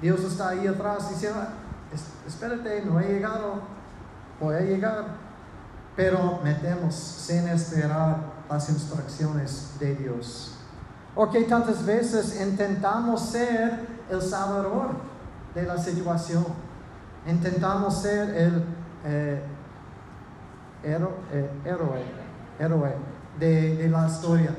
Dios 0.02 0.22
está 0.22 0.50
ahí 0.50 0.68
atrás 0.68 1.10
diciendo, 1.10 1.40
espérate, 2.28 2.84
no 2.86 3.00
he 3.00 3.08
llegado, 3.08 3.62
voy 4.40 4.56
a 4.56 4.62
llegar. 4.62 5.06
Pero 5.96 6.40
metemos 6.44 6.96
sin 6.96 7.48
esperar 7.50 8.18
las 8.50 8.68
instrucciones 8.70 9.76
de 9.80 9.96
Dios. 9.96 10.56
¿O 11.16 11.30
qué 11.30 11.44
tantas 11.44 11.86
veces 11.86 12.42
intentamos 12.42 13.22
ser 13.22 13.93
el 14.10 14.22
salvador 14.22 14.92
de 15.54 15.64
la 15.64 15.78
situación. 15.78 16.46
Intentamos 17.28 18.02
ser 18.02 18.30
el 18.36 18.64
eh, 19.06 19.42
eh, 20.84 21.50
héroe, 21.66 22.04
héroe 22.60 22.96
de, 23.40 23.76
de 23.78 23.90
la 23.90 24.08
historia, 24.08 24.56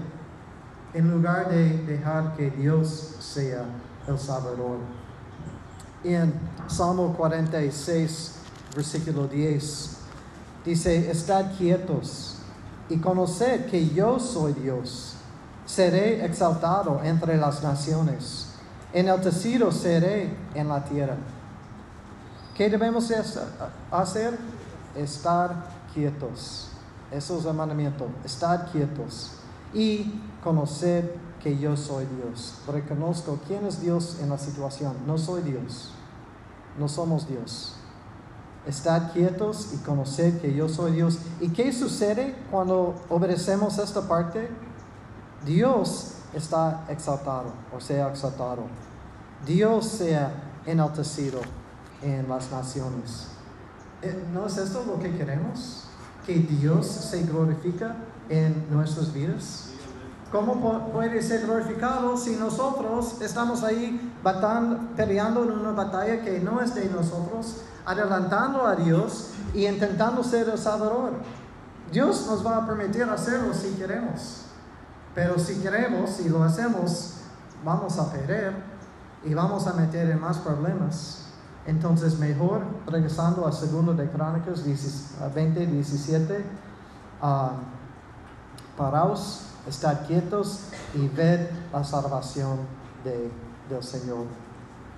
en 0.95 1.11
lugar 1.11 1.49
de 1.49 1.79
dejar 1.85 2.35
que 2.37 2.51
Dios 2.51 3.17
sea 3.21 3.65
el 4.07 4.19
salvador. 4.19 4.79
En 6.03 6.33
Salmo 6.67 7.15
46, 7.17 8.37
versículo 8.75 9.27
10, 9.27 9.97
dice, 10.65 11.11
estad 11.11 11.57
quietos 11.57 12.39
y 12.89 12.99
conoced 12.99 13.67
que 13.67 13.89
yo 13.89 14.19
soy 14.19 14.53
Dios. 14.53 15.17
Seré 15.67 16.25
exaltado 16.25 17.01
entre 17.03 17.39
las 17.39 17.63
naciones 17.63 18.44
enaltecido 18.95 19.71
seré 19.73 20.35
en 20.55 20.69
la 20.69 20.83
tierra. 20.85 21.17
¿Qué 22.57 22.71
debemos 22.71 23.09
de 23.09 23.17
hacer? 23.91 24.39
Estar 24.97 25.69
quietos. 25.93 26.69
Eso 27.11 27.39
es 27.39 27.45
el 27.45 27.55
mandamiento. 27.55 28.07
Estar 28.25 28.71
quietos. 28.71 29.33
Y 29.75 30.23
conocer 30.43 31.17
que 31.43 31.59
yo 31.59 31.77
soy 31.77 32.07
Dios. 32.07 32.55
Reconozco 32.69 33.41
quién 33.47 33.67
es 33.67 33.81
Dios 33.81 34.19
en 34.23 34.31
la 34.31 34.39
situación. 34.39 34.95
No 35.07 35.19
soy 35.19 35.43
Dios. 35.43 35.91
No 36.79 36.89
somos 36.89 37.29
Dios. 37.29 37.75
Estar 38.67 39.13
quietos 39.13 39.71
y 39.75 39.79
conocer 39.79 40.41
que 40.41 40.55
yo 40.55 40.69
soy 40.69 40.93
Dios. 40.93 41.19
¿Y 41.41 41.49
qué 41.49 41.73
sucede 41.73 42.37
cuando 42.53 42.95
obedecemos 43.09 43.79
esta 43.79 44.07
parte? 44.07 44.49
Dios 45.45 46.15
está 46.35 46.85
exaltado 46.89 47.53
o 47.75 47.81
sea 47.81 48.09
exaltado. 48.09 48.65
Dios 49.47 49.87
sea 49.87 50.33
enaltecido 50.67 51.41
en 52.03 52.29
las 52.29 52.51
naciones. 52.51 53.29
Eh, 54.03 54.25
¿No 54.33 54.47
es 54.47 54.57
esto 54.57 54.85
lo 54.87 54.99
que 54.99 55.17
queremos? 55.17 55.85
Que 56.27 56.35
Dios 56.35 56.87
se 56.87 57.23
glorifica 57.23 57.97
en 58.29 58.67
nuestras 58.71 59.13
vidas. 59.13 59.71
¿Cómo 60.33 60.91
puede 60.93 61.23
ser 61.23 61.47
glorificado 61.47 62.17
si 62.17 62.35
nosotros 62.37 63.21
estamos 63.21 63.63
ahí 63.63 64.13
batando, 64.23 64.79
peleando 64.97 65.45
en 65.45 65.53
una 65.53 65.71
batalla 65.71 66.23
que 66.23 66.41
no 66.41 66.61
es 66.61 66.75
de 66.75 66.87
nosotros, 66.87 67.59
adelantando 67.87 68.67
a 68.67 68.75
Dios 68.75 69.31
y 69.55 69.67
intentando 69.67 70.25
ser 70.25 70.49
el 70.49 70.59
Salvador? 70.59 71.13
Dios 71.93 72.27
nos 72.27 72.45
va 72.45 72.57
a 72.57 72.67
permitir 72.67 73.05
hacerlo 73.05 73.55
si 73.55 73.75
queremos. 73.75 74.44
Pero 75.15 75.39
si 75.39 75.61
queremos 75.61 76.21
y 76.21 76.29
lo 76.29 76.43
hacemos, 76.43 77.15
vamos 77.65 77.99
a 77.99 78.11
perder 78.11 78.53
y 79.25 79.33
vamos 79.35 79.67
a 79.67 79.73
meter 79.75 80.11
en 80.11 80.21
más 80.21 80.39
problemas. 80.39 81.27
Entonces, 81.67 82.19
mejor, 82.19 82.63
regresando 82.87 83.47
al 83.47 83.53
segundo 83.53 83.95
de 83.95 84.09
Crónicas 84.11 84.65
20, 85.35 85.67
17, 85.67 86.45
uh, 87.23 87.49
paraos 88.77 89.47
estar 89.67 90.07
quietos 90.07 90.61
y 90.95 91.09
ver 91.09 91.51
la 91.73 91.83
salvación 91.85 92.59
de, 93.03 93.31
del 93.71 93.83
Señor. 93.83 94.27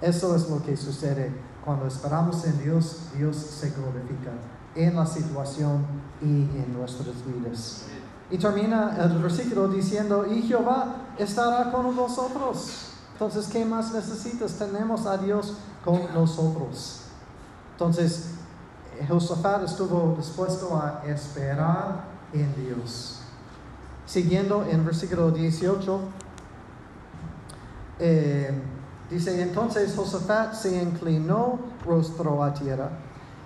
Eso 0.01 0.35
es 0.35 0.49
lo 0.51 0.63
que 0.63 0.77
sucede 0.77 1.33
cuando 1.67 1.89
esperamos 1.89 2.45
en 2.45 2.63
Dios, 2.63 3.09
Dios 3.17 3.37
se 3.37 3.71
glorifica 3.71 4.31
en 4.77 4.95
la 4.95 5.05
situación 5.05 5.85
y 6.23 6.43
en 6.43 6.73
nuestras 6.73 7.17
vidas. 7.27 7.87
Y 8.31 8.39
termina 8.39 8.97
el 8.99 9.19
versículo 9.19 9.69
diciendo, 9.69 10.27
y 10.27 10.43
Jehová 10.43 10.97
estará 11.19 11.71
con 11.71 11.95
nosotros. 11.95 12.89
Entonces, 13.13 13.47
¿qué 13.47 13.65
más 13.65 13.93
necesitas? 13.93 14.55
Tenemos 14.55 15.07
a 15.07 15.17
Dios 15.17 15.55
con 15.85 16.13
nosotros. 16.13 17.03
Entonces, 17.73 18.31
Josafat 19.09 19.65
estuvo 19.65 20.15
dispuesto 20.17 20.77
a 20.77 21.03
esperar 21.07 22.05
en 22.33 22.55
Dios. 22.57 23.21
Siguiendo 24.07 24.65
en 24.69 24.85
versículo 24.85 25.31
18, 25.31 26.01
eh, 27.99 28.63
dice, 29.11 29.43
entonces 29.43 29.95
Josafat 29.97 30.55
se 30.55 30.83
inclinó 30.83 31.59
rostro 31.85 32.43
a 32.43 32.53
tierra, 32.53 32.91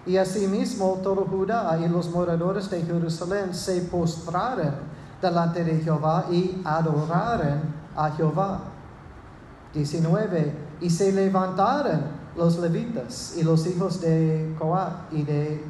y 0.06 0.16
asimismo 0.16 1.00
todo 1.02 1.26
Judá 1.26 1.78
y 1.78 1.88
los 1.88 2.10
moradores 2.10 2.70
de 2.70 2.82
Jerusalén 2.82 3.54
se 3.54 3.82
postraron 3.82 4.74
delante 5.20 5.62
de 5.62 5.80
Jehová 5.80 6.26
y 6.30 6.60
adoraron 6.64 7.60
a 7.96 8.10
Jehová. 8.10 8.60
19. 9.74 10.52
Y 10.80 10.90
se 10.90 11.12
levantaron 11.12 12.02
los 12.36 12.58
levitas 12.58 13.34
y 13.36 13.42
los 13.42 13.66
hijos 13.66 14.00
de 14.00 14.54
Coat 14.58 15.12
y 15.12 15.22
de, 15.22 15.62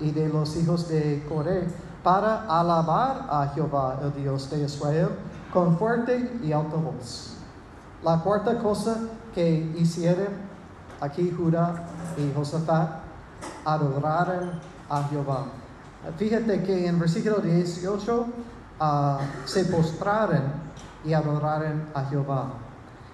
y 0.00 0.10
de 0.10 0.28
los 0.28 0.56
hijos 0.56 0.88
de 0.88 1.24
Coré 1.28 1.66
para 2.02 2.44
alabar 2.44 3.26
a 3.28 3.50
Jehová, 3.54 3.98
el 4.02 4.22
Dios 4.22 4.50
de 4.50 4.62
Israel, 4.64 5.08
con 5.52 5.76
fuerte 5.78 6.38
y 6.42 6.52
alta 6.52 6.76
voz. 6.76 7.36
La 8.02 8.18
cuarta 8.18 8.58
cosa 8.58 8.98
que 9.34 9.72
hicieron 9.78 10.28
aquí 11.00 11.34
Judá 11.36 11.86
y 12.18 12.32
Josafat, 12.36 13.03
adoraron 13.64 14.52
a 14.88 15.02
Jehová. 15.04 15.46
Fíjate 16.18 16.62
que 16.62 16.86
en 16.86 16.98
versículo 16.98 17.38
18 17.38 18.26
ah, 18.80 19.20
se 19.44 19.64
postraron 19.64 20.42
y 21.04 21.12
adoraron 21.12 21.84
a 21.94 22.04
Jehová. 22.04 22.52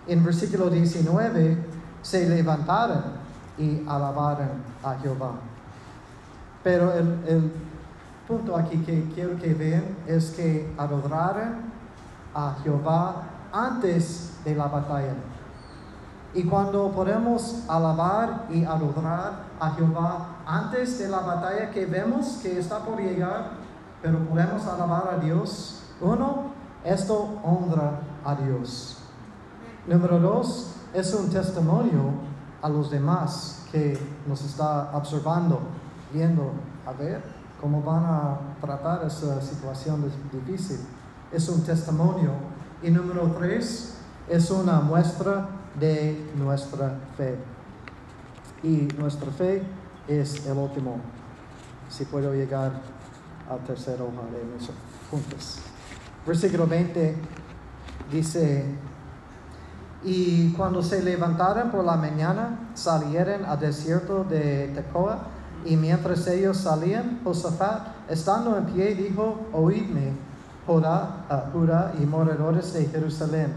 En 0.07 0.25
versículo 0.25 0.71
19 0.71 1.57
se 2.03 2.29
levantaron 2.29 3.03
y 3.59 3.83
alabaron 3.87 4.63
a 4.83 4.95
Jehová. 4.97 5.33
Pero 6.63 6.93
el 6.93 7.53
punto 8.27 8.57
aquí 8.57 8.79
que 8.79 9.05
quiero 9.15 9.37
que 9.39 9.55
vean 9.55 9.85
es 10.07 10.31
que 10.31 10.73
adoraron 10.79 11.71
a 12.35 12.57
Jehová 12.63 13.23
antes 13.53 14.39
de 14.45 14.55
la 14.55 14.67
batalla. 14.67 15.15
Y 16.33 16.45
cuando 16.45 16.93
podemos 16.93 17.65
alabar 17.69 18.47
y 18.51 18.65
adorar 18.65 19.47
a 19.59 19.71
Jehová 19.73 20.37
antes 20.47 20.99
de 20.99 21.09
la 21.09 21.21
batalla 21.21 21.71
que 21.71 21.87
vemos 21.87 22.39
que 22.41 22.59
está 22.59 22.79
por 22.79 23.01
llegar, 23.01 23.51
pero 24.01 24.19
podemos 24.21 24.65
alabar 24.67 25.15
a 25.15 25.19
Dios, 25.19 25.83
uno, 26.01 26.53
esto 26.85 27.41
honra 27.43 28.01
a 28.25 28.35
Dios. 28.37 28.99
Número 29.87 30.21
dos, 30.21 30.75
es 30.95 31.13
un 31.15 31.29
testimonio 31.31 32.13
a 32.63 32.69
los 32.69 32.91
demás 32.91 33.67
que 33.73 33.99
nos 34.27 34.43
está 34.43 34.91
observando, 34.93 35.61
viendo, 36.13 36.53
a 36.87 36.93
ver, 36.93 37.23
cómo 37.61 37.83
van 37.83 38.05
a 38.05 38.39
tratar 38.61 39.05
esa 39.05 39.41
situación 39.41 40.11
difícil. 40.33 40.79
Es 41.33 41.49
un 41.49 41.63
testimonio. 41.63 42.31
Y 42.83 42.91
número 42.91 43.35
tres, 43.39 43.97
es 44.29 44.51
una 44.51 44.81
muestra 44.81 45.49
de 45.79 46.31
nuestra 46.37 46.99
fe. 47.17 47.37
Y 48.63 48.89
nuestra 48.99 49.31
fe 49.31 49.63
es 50.09 50.47
el 50.47 50.57
último. 50.57 51.01
Si 51.89 52.05
puedo 52.05 52.35
llegar 52.35 52.73
al 53.49 53.59
tercer 53.61 54.01
hoja 54.01 54.27
de 54.31 54.45
mis 54.45 54.71
puntos. 55.11 55.59
Versículo 56.27 56.67
20 56.67 57.17
dice, 58.11 58.65
y 60.03 60.53
cuando 60.53 60.83
se 60.83 61.03
levantaron 61.03 61.71
por 61.71 61.85
la 61.85 61.97
mañana, 61.97 62.71
salieron 62.75 63.45
al 63.45 63.59
desierto 63.59 64.25
de 64.25 64.69
Tecoa 64.75 65.27
y 65.65 65.77
mientras 65.77 66.27
ellos 66.27 66.57
salían, 66.57 67.21
Josafat, 67.23 68.11
estando 68.11 68.57
en 68.57 68.67
pie, 68.67 68.95
dijo, 68.95 69.49
oídme, 69.53 70.13
Judá, 70.67 71.27
Judá 71.53 71.93
y 72.01 72.07
moradores 72.07 72.73
de 72.73 72.87
Jerusalén, 72.87 73.53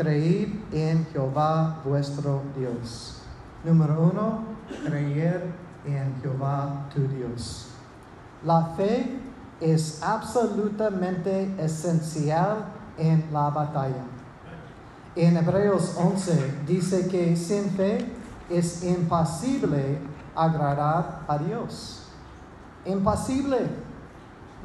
creed 0.00 0.48
en 0.72 1.06
Jehová 1.12 1.82
vuestro 1.84 2.42
Dios. 2.56 3.20
Número 3.64 4.10
uno, 4.10 4.44
creer 4.86 5.52
en 5.84 6.14
Jehová 6.22 6.86
tu 6.94 7.06
Dios. 7.06 7.66
La 8.42 8.64
fe 8.76 9.18
es 9.60 10.02
absolutamente 10.02 11.54
esencial 11.58 12.64
en 12.96 13.28
la 13.30 13.50
batalla. 13.50 14.04
En 15.14 15.36
Hebreos 15.36 15.94
11 15.98 16.62
dice 16.66 17.06
que 17.08 17.36
sin 17.36 17.70
fe 17.72 18.10
es 18.48 18.82
imposible 18.82 19.98
agradar 20.34 21.24
a 21.28 21.36
Dios. 21.36 22.04
Imposible. 22.86 23.58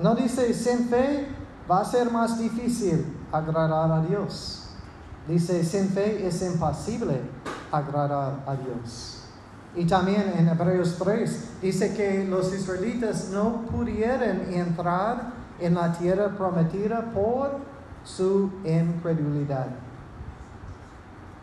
No 0.02 0.16
dice 0.16 0.54
sin 0.54 0.88
fe 0.88 1.28
va 1.70 1.82
a 1.82 1.86
ser 1.86 2.10
más 2.10 2.40
difícil 2.40 3.06
agradar 3.34 3.92
a 3.92 4.02
Dios. 4.02 4.65
Dice 5.28 5.64
sin 5.64 5.90
fe 5.90 6.28
es 6.28 6.42
imposible 6.42 7.20
agradar 7.72 8.44
a 8.46 8.56
Dios. 8.56 9.24
Y 9.76 9.86
también 9.86 10.34
en 10.38 10.48
Hebreos 10.48 10.96
3 10.98 11.62
dice 11.62 11.94
que 11.94 12.26
los 12.26 12.54
israelitas 12.54 13.30
no 13.30 13.62
pudieron 13.64 14.54
entrar 14.54 15.34
en 15.60 15.76
la 15.76 15.92
tierra 15.92 16.30
prometida 16.38 17.12
por 17.14 17.60
su 18.04 18.52
incredulidad. 18.64 19.68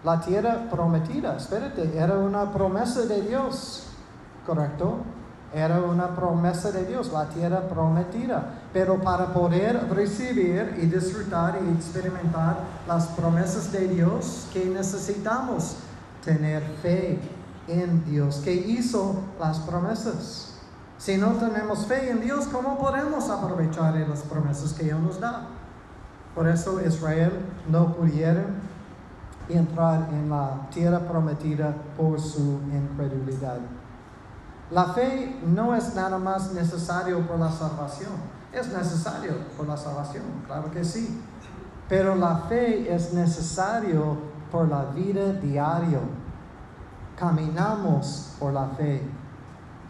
La 0.04 0.20
tierra 0.20 0.68
prometida, 0.70 1.36
espérate, 1.36 1.96
era 1.96 2.18
una 2.18 2.52
promesa 2.52 3.02
de 3.02 3.22
Dios. 3.22 3.88
¿correcto? 4.46 4.98
Era 5.54 5.80
una 5.80 6.14
promesa 6.14 6.70
de 6.72 6.86
Dios, 6.86 7.12
la 7.12 7.26
tierra 7.26 7.60
prometida. 7.68 8.44
Pero 8.72 9.00
para 9.00 9.32
poder 9.34 9.88
recibir 9.90 10.78
y 10.80 10.86
disfrutar 10.86 11.58
y 11.62 11.72
experimentar 11.76 12.60
las 12.88 13.06
promesas 13.08 13.70
de 13.70 13.88
Dios, 13.88 14.46
¿qué 14.52 14.64
necesitamos? 14.64 15.76
Tener 16.24 16.62
fe 16.80 17.20
en 17.68 18.04
Dios, 18.04 18.40
que 18.44 18.52
hizo 18.54 19.16
las 19.38 19.58
promesas. 19.60 20.54
Si 20.96 21.16
no 21.18 21.32
tenemos 21.32 21.86
fe 21.86 22.10
en 22.10 22.20
Dios, 22.20 22.46
¿cómo 22.46 22.78
podemos 22.78 23.28
aprovechar 23.28 23.94
las 23.94 24.22
promesas 24.22 24.72
que 24.72 24.88
Él 24.88 25.02
nos 25.02 25.20
da? 25.20 25.48
Por 26.34 26.48
eso 26.48 26.80
Israel 26.80 27.32
no 27.68 27.94
pudieron 27.94 28.72
entrar 29.48 30.08
en 30.12 30.30
la 30.30 30.68
tierra 30.70 31.00
prometida 31.00 31.74
por 31.96 32.20
su 32.20 32.60
incredulidad. 32.72 33.58
La 34.70 34.86
fe 34.94 35.36
no 35.44 35.74
es 35.74 35.94
nada 35.94 36.18
más 36.18 36.52
necesario 36.52 37.26
por 37.26 37.38
la 37.38 37.50
salvación. 37.50 38.12
Es 38.52 38.70
necesario 38.70 39.32
por 39.56 39.66
la 39.66 39.76
salvación, 39.76 40.24
claro 40.46 40.70
que 40.70 40.84
sí. 40.84 41.22
Pero 41.88 42.14
la 42.14 42.36
fe 42.48 42.94
es 42.94 43.12
necesario 43.12 44.16
por 44.50 44.68
la 44.68 44.84
vida 44.86 45.32
diaria. 45.32 46.00
Caminamos 47.18 48.34
por 48.38 48.52
la 48.52 48.68
fe. 48.68 49.02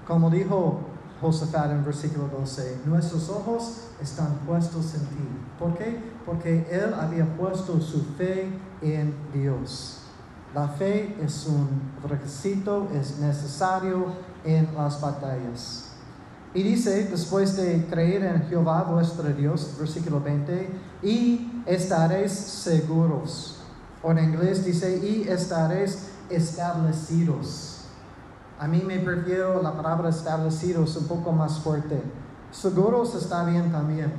Como 0.06 0.30
dijo 0.30 0.80
Josafat 1.20 1.70
en 1.70 1.84
versículo 1.84 2.28
12, 2.28 2.82
nuestros 2.84 3.28
ojos 3.30 3.88
están 4.00 4.34
puestos 4.46 4.94
en 4.94 5.06
ti. 5.06 5.28
¿Por 5.58 5.74
qué? 5.74 6.00
Porque 6.26 6.66
él 6.70 6.94
había 6.94 7.24
puesto 7.36 7.80
su 7.80 8.04
fe 8.16 8.48
en 8.80 9.14
Dios. 9.32 10.02
La 10.54 10.68
fe 10.68 11.16
es 11.22 11.46
un 11.46 11.92
requisito, 12.08 12.88
es 12.94 13.18
necesario 13.18 14.06
en 14.44 14.68
las 14.74 15.00
batallas. 15.00 15.91
Y 16.54 16.62
dice, 16.62 17.06
después 17.06 17.56
de 17.56 17.86
creer 17.86 18.24
en 18.24 18.42
Jehová 18.48 18.82
vuestro 18.82 19.28
Dios, 19.30 19.74
versículo 19.78 20.20
20, 20.20 20.68
y 21.02 21.62
estaréis 21.64 22.32
seguros. 22.32 23.60
O 24.02 24.10
en 24.10 24.18
inglés 24.18 24.64
dice, 24.64 24.98
y 24.98 25.26
estaréis 25.28 26.10
establecidos. 26.28 27.84
A 28.58 28.68
mí 28.68 28.82
me 28.86 28.98
prefiero 28.98 29.62
la 29.62 29.72
palabra 29.72 30.10
establecidos 30.10 30.96
un 30.96 31.06
poco 31.06 31.32
más 31.32 31.58
fuerte. 31.58 32.02
Seguros 32.50 33.14
está 33.14 33.44
bien 33.44 33.72
también. 33.72 34.12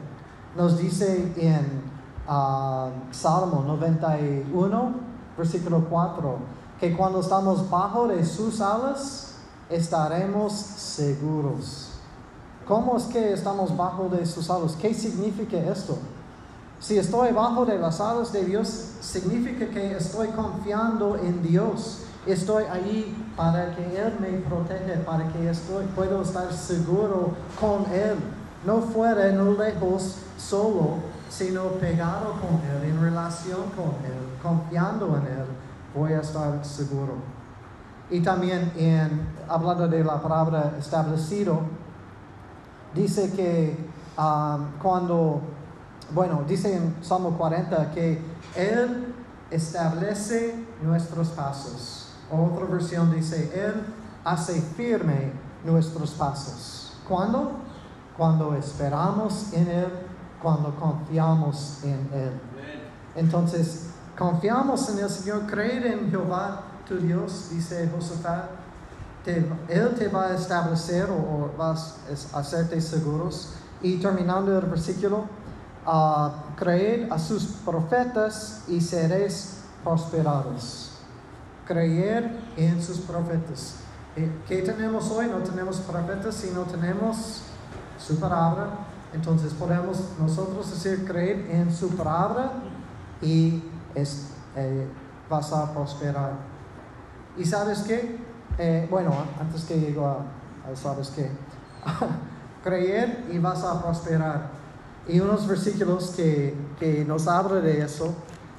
Nos 0.58 0.80
dice 0.80 1.32
en 1.38 1.84
uh, 2.28 2.90
Salmo 3.12 3.64
91, 3.66 4.96
versículo 5.38 5.86
4, 5.88 6.38
que 6.80 6.98
cuando 6.98 7.20
estamos 7.20 7.70
bajo 7.70 8.08
de 8.08 8.26
sus 8.26 8.60
alas, 8.60 9.36
estaremos 9.70 10.52
seguros. 10.54 11.93
¿Cómo 12.68 12.96
es 12.96 13.04
que 13.04 13.34
estamos 13.34 13.76
bajo 13.76 14.08
de 14.08 14.26
sus 14.26 14.50
alas? 14.50 14.78
¿Qué 14.80 14.94
significa 14.94 15.58
esto? 15.58 15.98
Si 16.80 16.98
estoy 16.98 17.34
bajo 17.34 17.66
de 17.66 17.78
las 17.78 18.00
alas 18.00 18.32
de 18.32 18.46
Dios, 18.46 18.68
significa 19.02 19.66
que 19.68 19.98
estoy 19.98 20.30
confiando 20.30 21.18
en 21.18 21.42
Dios. 21.44 22.04
Estoy 22.26 22.64
ahí 22.66 23.16
para 23.36 23.76
que 23.76 23.84
Él 23.84 24.14
me 24.20 24.30
proteja, 24.40 25.04
para 25.06 25.28
que 25.28 25.50
estoy, 25.50 25.86
puedo 25.88 26.22
estar 26.22 26.54
seguro 26.54 27.32
con 27.60 27.86
Él. 27.92 28.16
No 28.66 28.80
fuera, 28.80 29.30
no 29.34 29.52
lejos, 29.52 30.20
solo, 30.38 31.00
sino 31.30 31.64
pegado 31.80 32.34
con 32.34 32.62
Él, 32.70 32.90
en 32.90 33.02
relación 33.02 33.62
con 33.76 33.90
Él, 34.06 34.40
confiando 34.42 35.08
en 35.18 35.40
Él, 35.40 35.46
voy 35.94 36.14
a 36.14 36.22
estar 36.22 36.64
seguro. 36.64 37.16
Y 38.10 38.22
también 38.22 38.72
en, 38.78 39.28
hablando 39.50 39.88
de 39.88 40.04
la 40.04 40.22
palabra 40.22 40.76
establecido, 40.80 41.62
dice 42.94 43.32
que 43.32 43.78
um, 44.18 44.80
cuando, 44.82 45.42
bueno, 46.12 46.44
dice 46.48 46.76
en 46.76 46.96
Salmo 47.02 47.38
40 47.38 47.92
que 47.92 48.22
Él 48.56 49.14
establece 49.52 50.56
nuestros 50.82 51.30
pasos. 51.30 52.10
Otra 52.32 52.66
versión 52.66 53.14
dice, 53.14 53.52
Él 53.54 53.86
hace 54.24 54.62
firme 54.62 55.32
nuestros 55.64 56.12
pasos. 56.12 56.94
¿Cuándo? 57.08 57.52
Cuando 58.18 58.56
esperamos 58.56 59.54
en 59.54 59.68
Él, 59.68 59.88
cuando 60.42 60.76
confiamos 60.76 61.84
en 61.84 62.10
Él. 62.14 62.32
Entonces, 63.16 63.92
confiamos 64.18 64.90
en 64.90 65.04
el 65.04 65.10
Señor, 65.10 65.46
creer 65.46 65.86
en 65.86 66.10
Jehová, 66.10 66.64
tu 66.88 66.98
Dios, 66.98 67.50
dice 67.52 67.90
Josafat. 67.94 68.63
Él 69.26 69.96
te 69.98 70.08
va 70.08 70.28
a 70.28 70.36
establecer 70.36 71.10
o, 71.10 71.52
vas 71.58 71.98
a 72.34 72.40
hacerte 72.40 72.80
seguros. 72.82 73.54
Y 73.82 73.98
terminando 73.98 74.58
el 74.58 74.66
versículo, 74.66 75.26
uh, 75.86 76.56
creed 76.56 77.12
a 77.12 77.20
sus 77.20 77.46
profetas 77.66 78.64
y 78.68 78.80
seréis 78.80 79.58
prosperados 79.84 80.94
creer 81.66 82.40
en 82.58 82.82
sus 82.82 83.00
profetas. 83.00 83.76
Eh, 84.16 84.30
¿Qué 84.48 84.62
tenemos 84.62 85.10
hoy? 85.12 85.28
No 85.28 85.38
tenemos 85.38 85.78
profetas, 85.78 86.36
sino 86.36 86.64
tenemos 86.64 87.42
su 87.98 88.20
palabra. 88.20 88.70
Entonces 89.14 89.54
podemos 89.54 90.00
nosotros 90.20 90.70
decir 90.70 91.06
creer 91.06 91.48
en 91.52 91.74
su 91.74 91.90
palabra 91.90 92.52
y 93.22 93.64
es, 93.96 94.30
eh, 94.56 94.88
vas 95.30 95.52
a 95.54 95.72
prosperar. 95.74 96.34
¿Y 97.38 97.46
sabes 97.46 97.80
qué? 97.80 98.18
Eh, 98.58 98.88
bueno, 98.90 99.12
antes 99.40 99.64
que 99.64 99.80
llego 99.80 100.06
a, 100.06 100.18
sabes 100.76 101.10
qué, 101.10 101.32
creer 102.64 103.26
y 103.32 103.40
vas 103.40 103.64
a 103.64 103.82
prosperar. 103.82 104.50
Y 105.08 105.20
unos 105.20 105.48
versículos 105.48 106.12
que, 106.16 106.56
que 106.80 107.04
nos 107.04 107.28
hablan 107.28 107.64
de 107.64 107.82
eso. 107.82 108.14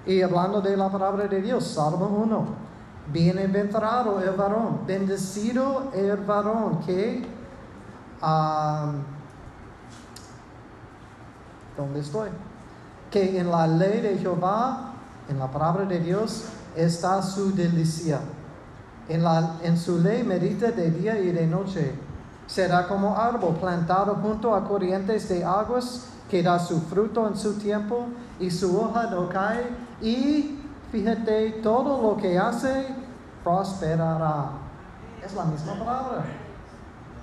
Y 0.06 0.20
hablando 0.20 0.60
de 0.60 0.76
la 0.76 0.90
palabra 0.90 1.26
de 1.26 1.40
Dios, 1.40 1.64
Salmo 1.66 2.06
1. 2.06 2.64
Bienaventurado 3.12 4.20
el 4.20 4.30
varón, 4.30 4.80
bendecido 4.86 5.90
el 5.94 6.16
varón 6.16 6.80
que, 6.80 7.22
¿dónde 11.76 12.00
estoy? 12.00 12.30
Que 13.10 13.38
en 13.38 13.50
la 13.50 13.66
ley 13.66 14.00
de 14.00 14.18
Jehová, 14.18 14.94
en 15.28 15.38
la 15.38 15.50
palabra 15.50 15.84
de 15.84 16.00
Dios, 16.00 16.46
está 16.74 17.20
su 17.20 17.54
delicia. 17.54 18.20
En, 19.08 19.22
la, 19.22 19.56
en 19.62 19.76
su 19.76 19.98
ley 19.98 20.22
medita 20.22 20.70
de 20.70 20.90
día 20.90 21.18
y 21.18 21.32
de 21.32 21.46
noche. 21.46 21.94
Será 22.46 22.86
como 22.88 23.16
árbol 23.16 23.56
plantado 23.56 24.16
junto 24.16 24.54
a 24.54 24.66
corrientes 24.66 25.28
de 25.28 25.44
aguas 25.44 26.06
que 26.30 26.42
da 26.42 26.58
su 26.58 26.80
fruto 26.80 27.26
en 27.28 27.36
su 27.36 27.54
tiempo 27.54 28.06
y 28.40 28.50
su 28.50 28.80
hoja 28.80 29.08
no 29.10 29.28
cae 29.28 29.68
y 30.00 30.60
Fíjate, 30.94 31.60
todo 31.60 32.00
lo 32.00 32.16
que 32.16 32.38
hace 32.38 32.86
prosperará. 33.42 34.50
Es 35.26 35.34
la 35.34 35.44
misma 35.44 35.72
palabra. 35.72 36.24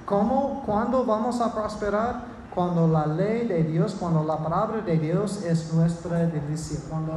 ¿Cómo, 0.06 0.62
cuándo 0.66 1.06
vamos 1.06 1.40
a 1.40 1.54
prosperar? 1.54 2.31
Cuando 2.54 2.86
la 2.86 3.06
ley 3.06 3.48
de 3.48 3.64
Dios, 3.64 3.96
cuando 3.98 4.24
la 4.24 4.38
palabra 4.38 4.82
de 4.82 4.98
Dios 4.98 5.42
es 5.44 5.74
nuestra 5.74 6.18
delicia, 6.26 6.80
cuando 6.90 7.14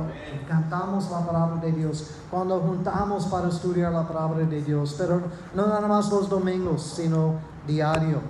cantamos 0.46 1.10
la 1.10 1.26
palabra 1.26 1.60
de 1.60 1.72
Dios, 1.72 2.10
cuando 2.30 2.60
juntamos 2.60 3.26
para 3.26 3.48
estudiar 3.48 3.92
la 3.92 4.06
palabra 4.06 4.44
de 4.44 4.62
Dios, 4.62 4.94
pero 4.96 5.20
no 5.52 5.66
nada 5.66 5.88
más 5.88 6.08
los 6.08 6.28
domingos, 6.28 6.82
sino 6.82 7.34
diario. 7.66 8.20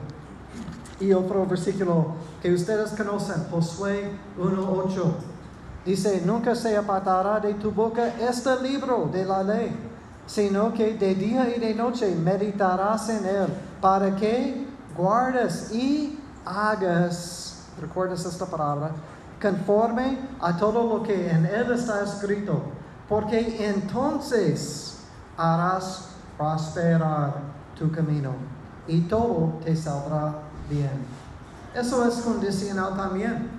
Y 0.98 1.12
otro 1.12 1.44
versículo 1.44 2.06
que 2.40 2.54
ustedes 2.54 2.92
conocen, 2.92 3.44
Josué 3.50 4.10
1.8. 4.38 5.02
Dice, 5.84 6.22
nunca 6.24 6.54
se 6.54 6.74
apartará 6.74 7.38
de 7.38 7.52
tu 7.54 7.70
boca 7.70 8.14
este 8.18 8.62
libro 8.62 9.10
de 9.12 9.26
la 9.26 9.42
ley, 9.42 9.76
sino 10.26 10.72
que 10.72 10.94
de 10.94 11.14
día 11.14 11.54
y 11.54 11.60
de 11.60 11.74
noche 11.74 12.14
meditarás 12.14 13.10
en 13.10 13.26
él, 13.26 13.46
para 13.82 14.16
que 14.16 14.66
guardes 14.96 15.70
y 15.74 16.18
hagas, 16.44 17.66
recuerdas 17.80 18.24
esta 18.24 18.46
palabra, 18.46 18.90
conforme 19.40 20.18
a 20.40 20.56
todo 20.56 20.96
lo 20.96 21.02
que 21.02 21.30
en 21.30 21.46
él 21.46 21.72
está 21.72 22.02
escrito, 22.02 22.62
porque 23.08 23.66
entonces 23.66 24.98
harás 25.36 26.08
prosperar 26.38 27.34
tu 27.78 27.90
camino 27.90 28.30
y 28.86 29.02
todo 29.02 29.58
te 29.64 29.76
saldrá 29.76 30.34
bien. 30.68 31.04
Eso 31.74 32.06
es 32.06 32.14
condicional 32.16 32.96
también. 32.96 33.50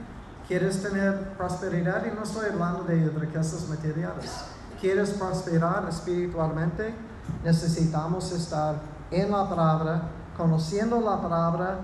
¿Quieres 0.48 0.82
tener 0.82 1.34
prosperidad? 1.36 2.06
Y 2.06 2.16
no 2.16 2.24
estoy 2.24 2.50
hablando 2.52 2.84
de 2.84 3.10
riquezas 3.10 3.68
materiales. 3.68 4.32
¿Quieres 4.80 5.12
prosperar 5.12 5.86
espiritualmente? 5.90 6.94
Necesitamos 7.44 8.32
estar 8.32 8.76
en 9.10 9.32
la 9.32 9.50
palabra, 9.50 10.04
conociendo 10.38 11.02
la 11.02 11.20
palabra, 11.22 11.80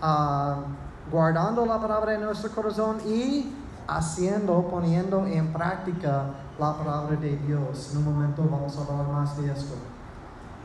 ah, 0.00 0.56
guardando 1.10 1.66
la 1.66 1.80
palabra 1.80 2.14
en 2.14 2.22
nuestro 2.22 2.50
corazón 2.50 2.98
y 3.06 3.54
haciendo, 3.88 4.68
poniendo 4.68 5.26
en 5.26 5.52
práctica 5.52 6.26
la 6.58 6.76
palabra 6.76 7.16
de 7.16 7.36
Dios. 7.38 7.90
En 7.92 7.98
un 7.98 8.04
momento 8.04 8.46
vamos 8.48 8.76
a 8.76 8.80
hablar 8.82 9.08
más 9.12 9.36
de 9.36 9.50
esto. 9.50 9.74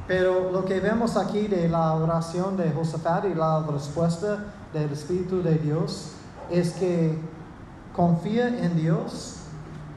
Pero 0.08 0.52
lo 0.52 0.64
que 0.66 0.80
vemos 0.80 1.18
aquí 1.18 1.48
de 1.48 1.68
la 1.68 1.94
oración 1.94 2.56
de 2.56 2.72
Josafat 2.72 3.26
y 3.26 3.34
la 3.34 3.66
respuesta 3.66 4.38
del 4.72 4.92
Espíritu 4.92 5.42
de 5.42 5.56
Dios 5.56 6.12
es 6.52 6.74
que 6.74 7.18
confía 7.96 8.48
en 8.48 8.76
Dios 8.76 9.38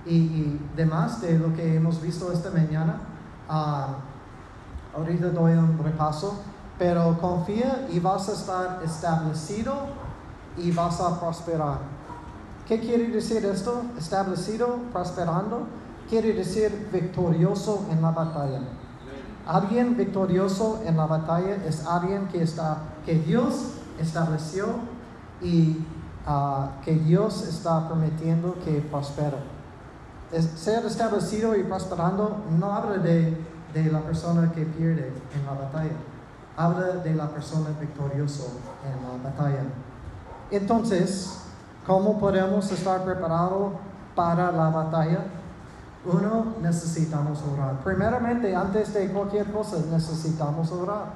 y, 0.07 0.59
demás 0.75 1.21
de 1.21 1.39
lo 1.39 1.55
que 1.55 1.77
hemos 1.77 2.01
visto 2.01 2.33
esta 2.33 2.51
mañana. 2.51 3.01
Ah, 3.49 3.97
ahorita 4.97 5.29
doy 5.29 5.53
un 5.53 5.79
repaso, 5.83 6.41
pero 6.79 7.19
confía 7.21 7.87
y 7.91 7.99
vas 7.99 8.29
a 8.29 8.33
estar 8.33 8.81
establecido 8.85 9.75
y 10.57 10.71
vas 10.71 11.01
a 11.01 11.19
prosperar. 11.19 11.79
¿Qué 12.67 12.79
quiere 12.81 13.09
decir 13.09 13.45
esto? 13.47 13.83
Establecido, 13.99 14.79
prosperando, 14.93 15.67
quiere 16.09 16.33
decir 16.33 16.89
victorioso 16.93 17.87
en 17.91 18.03
la 18.03 18.11
batalla. 18.11 18.61
Alguien 19.47 19.97
victorioso 19.97 20.83
en 20.85 20.97
la 20.97 21.07
batalla 21.07 21.57
es 21.67 21.87
alguien 21.87 22.29
que, 22.29 22.43
está, 22.43 22.79
que 23.07 23.15
Dios 23.15 23.73
estableció 23.99 24.67
y 25.41 25.79
ah, 26.27 26.73
que 26.85 26.95
Dios 26.95 27.43
está 27.49 27.89
permitiendo 27.89 28.55
que 28.65 28.81
prospere. 28.91 29.39
Ser 30.57 30.85
establecido 30.85 31.57
y 31.57 31.63
prosperando 31.63 32.45
no 32.59 32.71
habla 32.71 32.99
de, 32.99 33.35
de 33.73 33.91
la 33.91 34.01
persona 34.01 34.53
que 34.53 34.67
pierde 34.67 35.11
en 35.35 35.47
la 35.47 35.53
batalla, 35.53 35.97
habla 36.59 36.89
de 37.05 37.15
la 37.15 37.29
persona 37.29 37.69
victorioso 37.79 38.49
en 38.85 39.23
la 39.23 39.31
batalla. 39.31 39.63
Entonces, 40.51 41.39
¿cómo 41.87 42.19
podemos 42.19 42.71
estar 42.73 43.05
preparados 43.05 43.75
para 44.17 44.51
la 44.51 44.69
batalla? 44.69 45.21
Uno, 46.05 46.55
necesitamos 46.61 47.41
orar. 47.53 47.79
Primeramente, 47.85 48.57
antes 48.57 48.93
de 48.93 49.09
cualquier 49.13 49.53
cosa, 49.53 49.77
necesitamos 49.91 50.73
orar. 50.73 51.13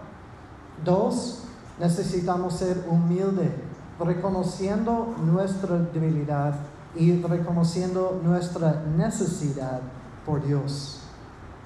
Dos, 0.84 1.42
necesitamos 1.80 2.54
ser 2.54 2.84
humildes, 2.88 3.50
reconociendo 3.98 5.14
nuestra 5.24 5.76
debilidad 5.92 6.54
y 6.94 7.20
reconociendo 7.20 8.20
nuestra 8.22 8.82
necesidad 8.96 9.80
por 10.24 10.44
Dios. 10.46 11.00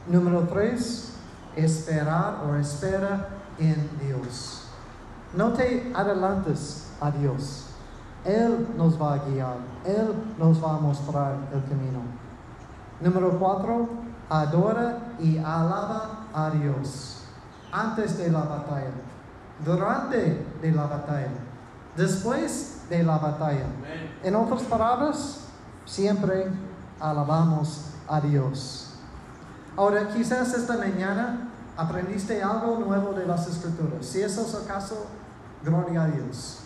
Número 0.09 0.49
tres, 0.49 1.12
esperar 1.57 2.43
o 2.49 2.55
espera 2.57 3.36
en 3.59 3.91
Dios. 4.01 4.69
No 5.35 5.53
te 5.53 5.93
adelantes 5.95 6.93
a 7.01 7.11
Dios. 7.11 7.67
Él 8.25 8.69
nos 8.77 9.01
va 9.01 9.15
a 9.15 9.19
guiar. 9.19 9.57
Él 9.85 10.15
nos 10.39 10.63
va 10.63 10.77
a 10.77 10.81
mostrar 10.81 11.37
el 11.53 11.63
camino. 11.65 12.01
Número 13.01 13.39
cuatro, 13.39 13.89
adora 14.29 15.15
y 15.21 15.39
alaba 15.39 16.27
a 16.35 16.51
Dios. 16.51 17.25
Antes 17.71 18.17
de 18.19 18.31
la 18.31 18.41
batalla, 18.41 18.91
durante 19.65 20.47
de 20.61 20.73
la 20.73 20.87
batalla, 20.87 21.31
después 21.97 22.85
de 22.89 23.03
la 23.03 23.19
batalla. 23.19 23.67
En 24.23 24.35
otras 24.35 24.63
palabras, 24.63 25.41
siempre 25.85 26.51
alabamos 27.01 27.91
a 28.09 28.21
Dios. 28.21 28.95
Ahora, 29.77 30.09
quizás 30.09 30.55
esta 30.55 30.77
mañana 30.79 31.45
aprendiste 31.77 32.43
algo 32.43 32.79
nuevo 32.79 33.12
de 33.12 33.27
las 33.27 33.47
escrituras. 33.49 34.07
Si 34.07 34.22
eso 34.22 34.43
es 34.43 34.55
el 34.55 34.66
caso, 34.66 35.07
gloria 35.64 36.05
a 36.05 36.09
Dios. 36.09 36.59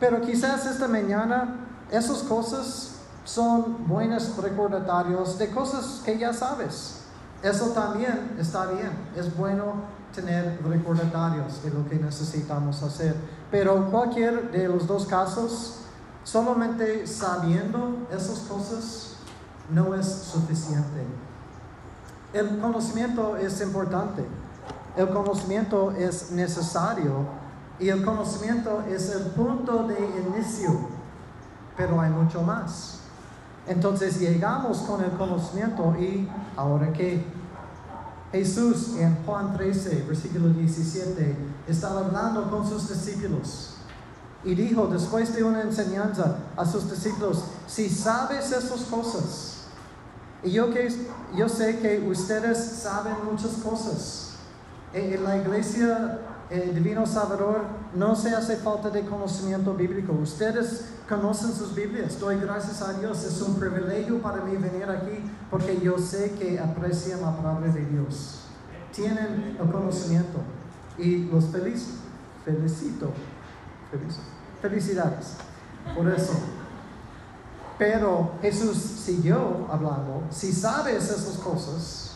Pero 0.00 0.20
quizás 0.20 0.66
esta 0.66 0.88
mañana 0.88 1.56
esas 1.90 2.22
cosas 2.22 2.92
son 3.24 3.86
buenos 3.86 4.36
recordatorios 4.36 5.38
de 5.38 5.50
cosas 5.50 6.02
que 6.04 6.18
ya 6.18 6.32
sabes. 6.32 7.02
Eso 7.42 7.68
también 7.70 8.36
está 8.38 8.66
bien. 8.66 8.90
Es 9.16 9.36
bueno 9.36 9.74
tener 10.14 10.60
recordatorios 10.64 11.62
de 11.62 11.70
lo 11.70 11.88
que 11.88 11.96
necesitamos 11.96 12.82
hacer. 12.82 13.14
Pero 13.50 13.90
cualquier 13.90 14.50
de 14.50 14.68
los 14.68 14.86
dos 14.86 15.06
casos, 15.06 15.78
solamente 16.24 17.06
sabiendo 17.06 18.06
esas 18.10 18.38
cosas 18.40 19.14
no 19.70 19.94
es 19.94 20.06
suficiente. 20.06 21.04
El 22.32 22.58
conocimiento 22.58 23.36
es 23.36 23.60
importante. 23.60 24.24
El 24.96 25.08
conocimiento 25.10 25.92
es 25.92 26.30
necesario 26.30 27.26
y 27.78 27.88
el 27.88 28.04
conocimiento 28.04 28.82
es 28.88 29.10
el 29.10 29.22
punto 29.32 29.86
de 29.86 29.96
inicio, 30.28 30.70
pero 31.76 32.00
hay 32.00 32.10
mucho 32.10 32.42
más. 32.42 33.00
Entonces 33.66 34.18
llegamos 34.18 34.78
con 34.78 35.02
el 35.02 35.10
conocimiento 35.12 35.94
y 35.98 36.28
ahora 36.56 36.92
qué? 36.92 37.24
Jesús 38.32 38.96
en 38.98 39.14
Juan 39.24 39.54
13, 39.54 40.04
versículo 40.08 40.48
17, 40.48 41.36
estaba 41.68 42.00
hablando 42.00 42.50
con 42.50 42.66
sus 42.66 42.88
discípulos 42.88 43.74
y 44.44 44.54
dijo 44.54 44.86
después 44.86 45.34
de 45.34 45.44
una 45.44 45.62
enseñanza 45.62 46.38
a 46.56 46.64
sus 46.64 46.90
discípulos, 46.90 47.44
si 47.66 47.88
sabes 47.88 48.50
esas 48.50 48.82
cosas, 48.82 49.51
y 50.42 50.50
yo, 50.50 50.70
que, 50.72 50.88
yo 51.36 51.48
sé 51.48 51.78
que 51.78 52.00
ustedes 52.08 52.58
saben 52.58 53.14
muchas 53.30 53.52
cosas, 53.62 54.30
en 54.92 55.12
en 55.14 55.24
la 55.24 55.36
iglesia 55.36 56.20
el 56.50 56.74
Divino 56.74 57.06
Salvador 57.06 57.62
no 57.94 58.14
se 58.14 58.34
hace 58.34 58.56
falta 58.56 58.90
de 58.90 59.06
conocimiento 59.06 59.72
bíblico. 59.72 60.12
Ustedes 60.12 60.84
conocen 61.08 61.52
sus 61.54 61.74
Biblias. 61.74 62.20
Doy 62.20 62.36
gracias 62.38 62.82
a 62.82 62.92
Dios. 62.92 63.24
Es 63.24 63.40
un 63.40 63.54
privilegio 63.58 64.20
para 64.20 64.42
mí 64.44 64.54
venir 64.56 64.84
aquí 64.90 65.30
porque 65.50 65.80
yo 65.80 65.96
sé 65.96 66.32
que 66.32 66.58
aprecian 66.58 67.22
la 67.22 67.34
palabra 67.34 67.72
de 67.72 67.86
Dios. 67.86 68.40
Tienen 68.94 69.56
el 69.58 69.70
conocimiento 69.70 70.40
y 70.98 71.24
los 71.24 71.46
felicito. 72.44 73.12
Feliz- 73.90 74.18
Felicidades 74.60 75.34
por 75.96 76.06
eso. 76.10 76.34
Pero 77.82 78.34
Jesús 78.40 78.76
siguió 78.76 79.66
hablando. 79.68 80.22
Si 80.30 80.52
sabes 80.52 81.10
esas 81.10 81.36
cosas, 81.38 82.12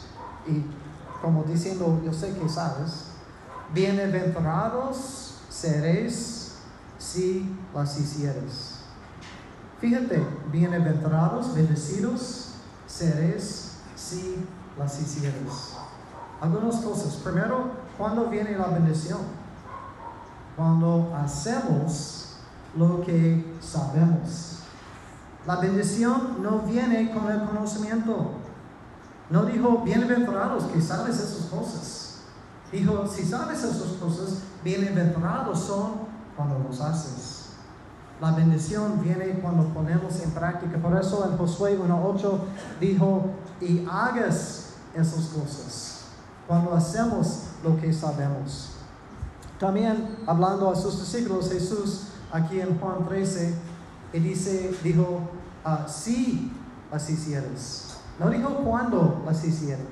y 0.46 0.64
como 1.20 1.42
diciendo, 1.42 2.00
yo 2.04 2.12
sé 2.12 2.34
que 2.34 2.48
sabes, 2.48 3.06
bienaventurados 3.74 5.38
seréis 5.48 6.58
si 6.98 7.52
las 7.74 7.98
hicieres. 7.98 8.76
Fíjate, 9.80 10.24
bienaventurados, 10.52 11.52
bendecidos 11.52 12.50
seréis 12.86 13.78
si 13.96 14.46
las 14.78 15.02
hicieres. 15.02 15.72
Algunas 16.40 16.76
cosas. 16.76 17.14
Primero, 17.16 17.72
¿cuándo 17.98 18.26
viene 18.26 18.56
la 18.56 18.68
bendición? 18.68 19.18
Cuando 20.56 21.12
hacemos 21.16 22.36
lo 22.76 23.00
que 23.00 23.56
sabemos. 23.60 24.55
La 25.46 25.56
bendición 25.56 26.42
no 26.42 26.60
viene 26.60 27.12
con 27.12 27.30
el 27.30 27.44
conocimiento. 27.44 28.32
No 29.30 29.44
dijo, 29.44 29.82
bienaventurados 29.84 30.64
que 30.64 30.82
sabes 30.82 31.18
esas 31.18 31.46
cosas. 31.46 32.18
Dijo, 32.72 33.06
si 33.06 33.24
sabes 33.24 33.62
esas 33.62 33.92
cosas, 34.00 34.40
bienaventurados 34.64 35.60
son 35.60 35.92
cuando 36.36 36.58
los 36.58 36.80
haces. 36.80 37.46
La 38.20 38.32
bendición 38.32 39.00
viene 39.02 39.38
cuando 39.40 39.64
ponemos 39.68 40.20
en 40.20 40.32
práctica. 40.32 40.78
Por 40.78 40.98
eso 40.98 41.28
en 41.30 41.38
Josué 41.38 41.78
1.8 41.78 42.38
dijo, 42.80 43.26
y 43.60 43.86
hagas 43.88 44.70
esas 44.94 45.26
cosas. 45.26 46.00
Cuando 46.48 46.74
hacemos 46.74 47.42
lo 47.62 47.76
que 47.80 47.92
sabemos. 47.92 48.70
También 49.60 50.16
hablando 50.26 50.70
a 50.70 50.74
sus 50.74 50.98
discípulos, 50.98 51.50
Jesús 51.50 52.08
aquí 52.32 52.60
en 52.60 52.78
Juan 52.78 53.06
13, 53.06 53.54
y 54.12 54.18
dice, 54.18 54.74
dijo, 54.82 55.20
ah, 55.66 55.86
si 55.88 56.52
las 56.90 57.10
hicieres. 57.10 57.96
No 58.18 58.30
dijo 58.30 58.48
cuándo 58.64 59.22
las 59.26 59.44
hicieron. 59.44 59.86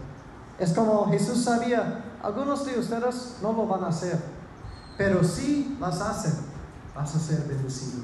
Es 0.58 0.72
como 0.72 1.10
Jesús 1.10 1.44
sabía, 1.44 2.04
algunos 2.22 2.64
de 2.64 2.78
ustedes 2.78 3.36
no 3.42 3.52
lo 3.52 3.66
van 3.66 3.84
a 3.84 3.88
hacer, 3.88 4.18
pero 4.96 5.24
si 5.24 5.76
las 5.80 6.00
hacen, 6.00 6.34
vas 6.94 7.14
a 7.14 7.18
ser 7.18 7.40
bendecido. 7.48 8.02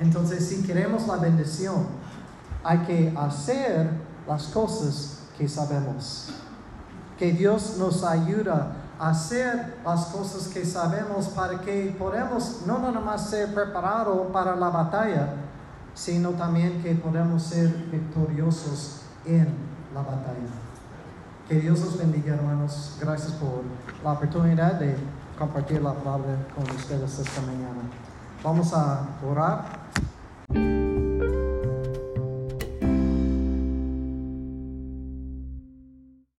Entonces, 0.00 0.48
si 0.48 0.62
queremos 0.62 1.06
la 1.06 1.16
bendición, 1.16 1.86
hay 2.64 2.78
que 2.78 3.14
hacer 3.16 3.88
las 4.26 4.48
cosas 4.48 5.20
que 5.38 5.48
sabemos. 5.48 6.30
Que 7.16 7.32
Dios 7.32 7.76
nos 7.78 8.02
ayuda 8.02 8.72
a 8.98 9.10
hacer 9.10 9.78
las 9.84 10.06
cosas 10.06 10.48
que 10.48 10.64
sabemos 10.64 11.28
para 11.28 11.60
que 11.60 11.94
podamos 11.96 12.62
no 12.66 12.78
nada 12.80 13.00
más 13.00 13.30
ser 13.30 13.54
preparados 13.54 14.26
para 14.32 14.56
la 14.56 14.68
batalla, 14.68 15.28
sino 15.94 16.30
también 16.30 16.82
que 16.82 16.94
podamos 16.94 17.42
ser 17.42 17.68
victoriosos 17.90 19.02
en 19.24 19.48
la 19.94 20.02
batalla. 20.02 20.50
Que 21.48 21.60
Dios 21.60 21.80
los 21.80 21.98
bendiga, 21.98 22.34
hermanos. 22.34 22.96
Gracias 23.00 23.32
por 23.32 23.62
la 24.02 24.12
oportunidad 24.12 24.74
de 24.74 24.96
compartir 25.38 25.82
la 25.82 25.94
palabra 25.94 26.36
con 26.54 26.64
ustedes 26.74 27.18
esta 27.18 27.40
mañana. 27.42 27.82
Vamos 28.42 28.72
a 28.72 29.06
orar. 29.26 30.83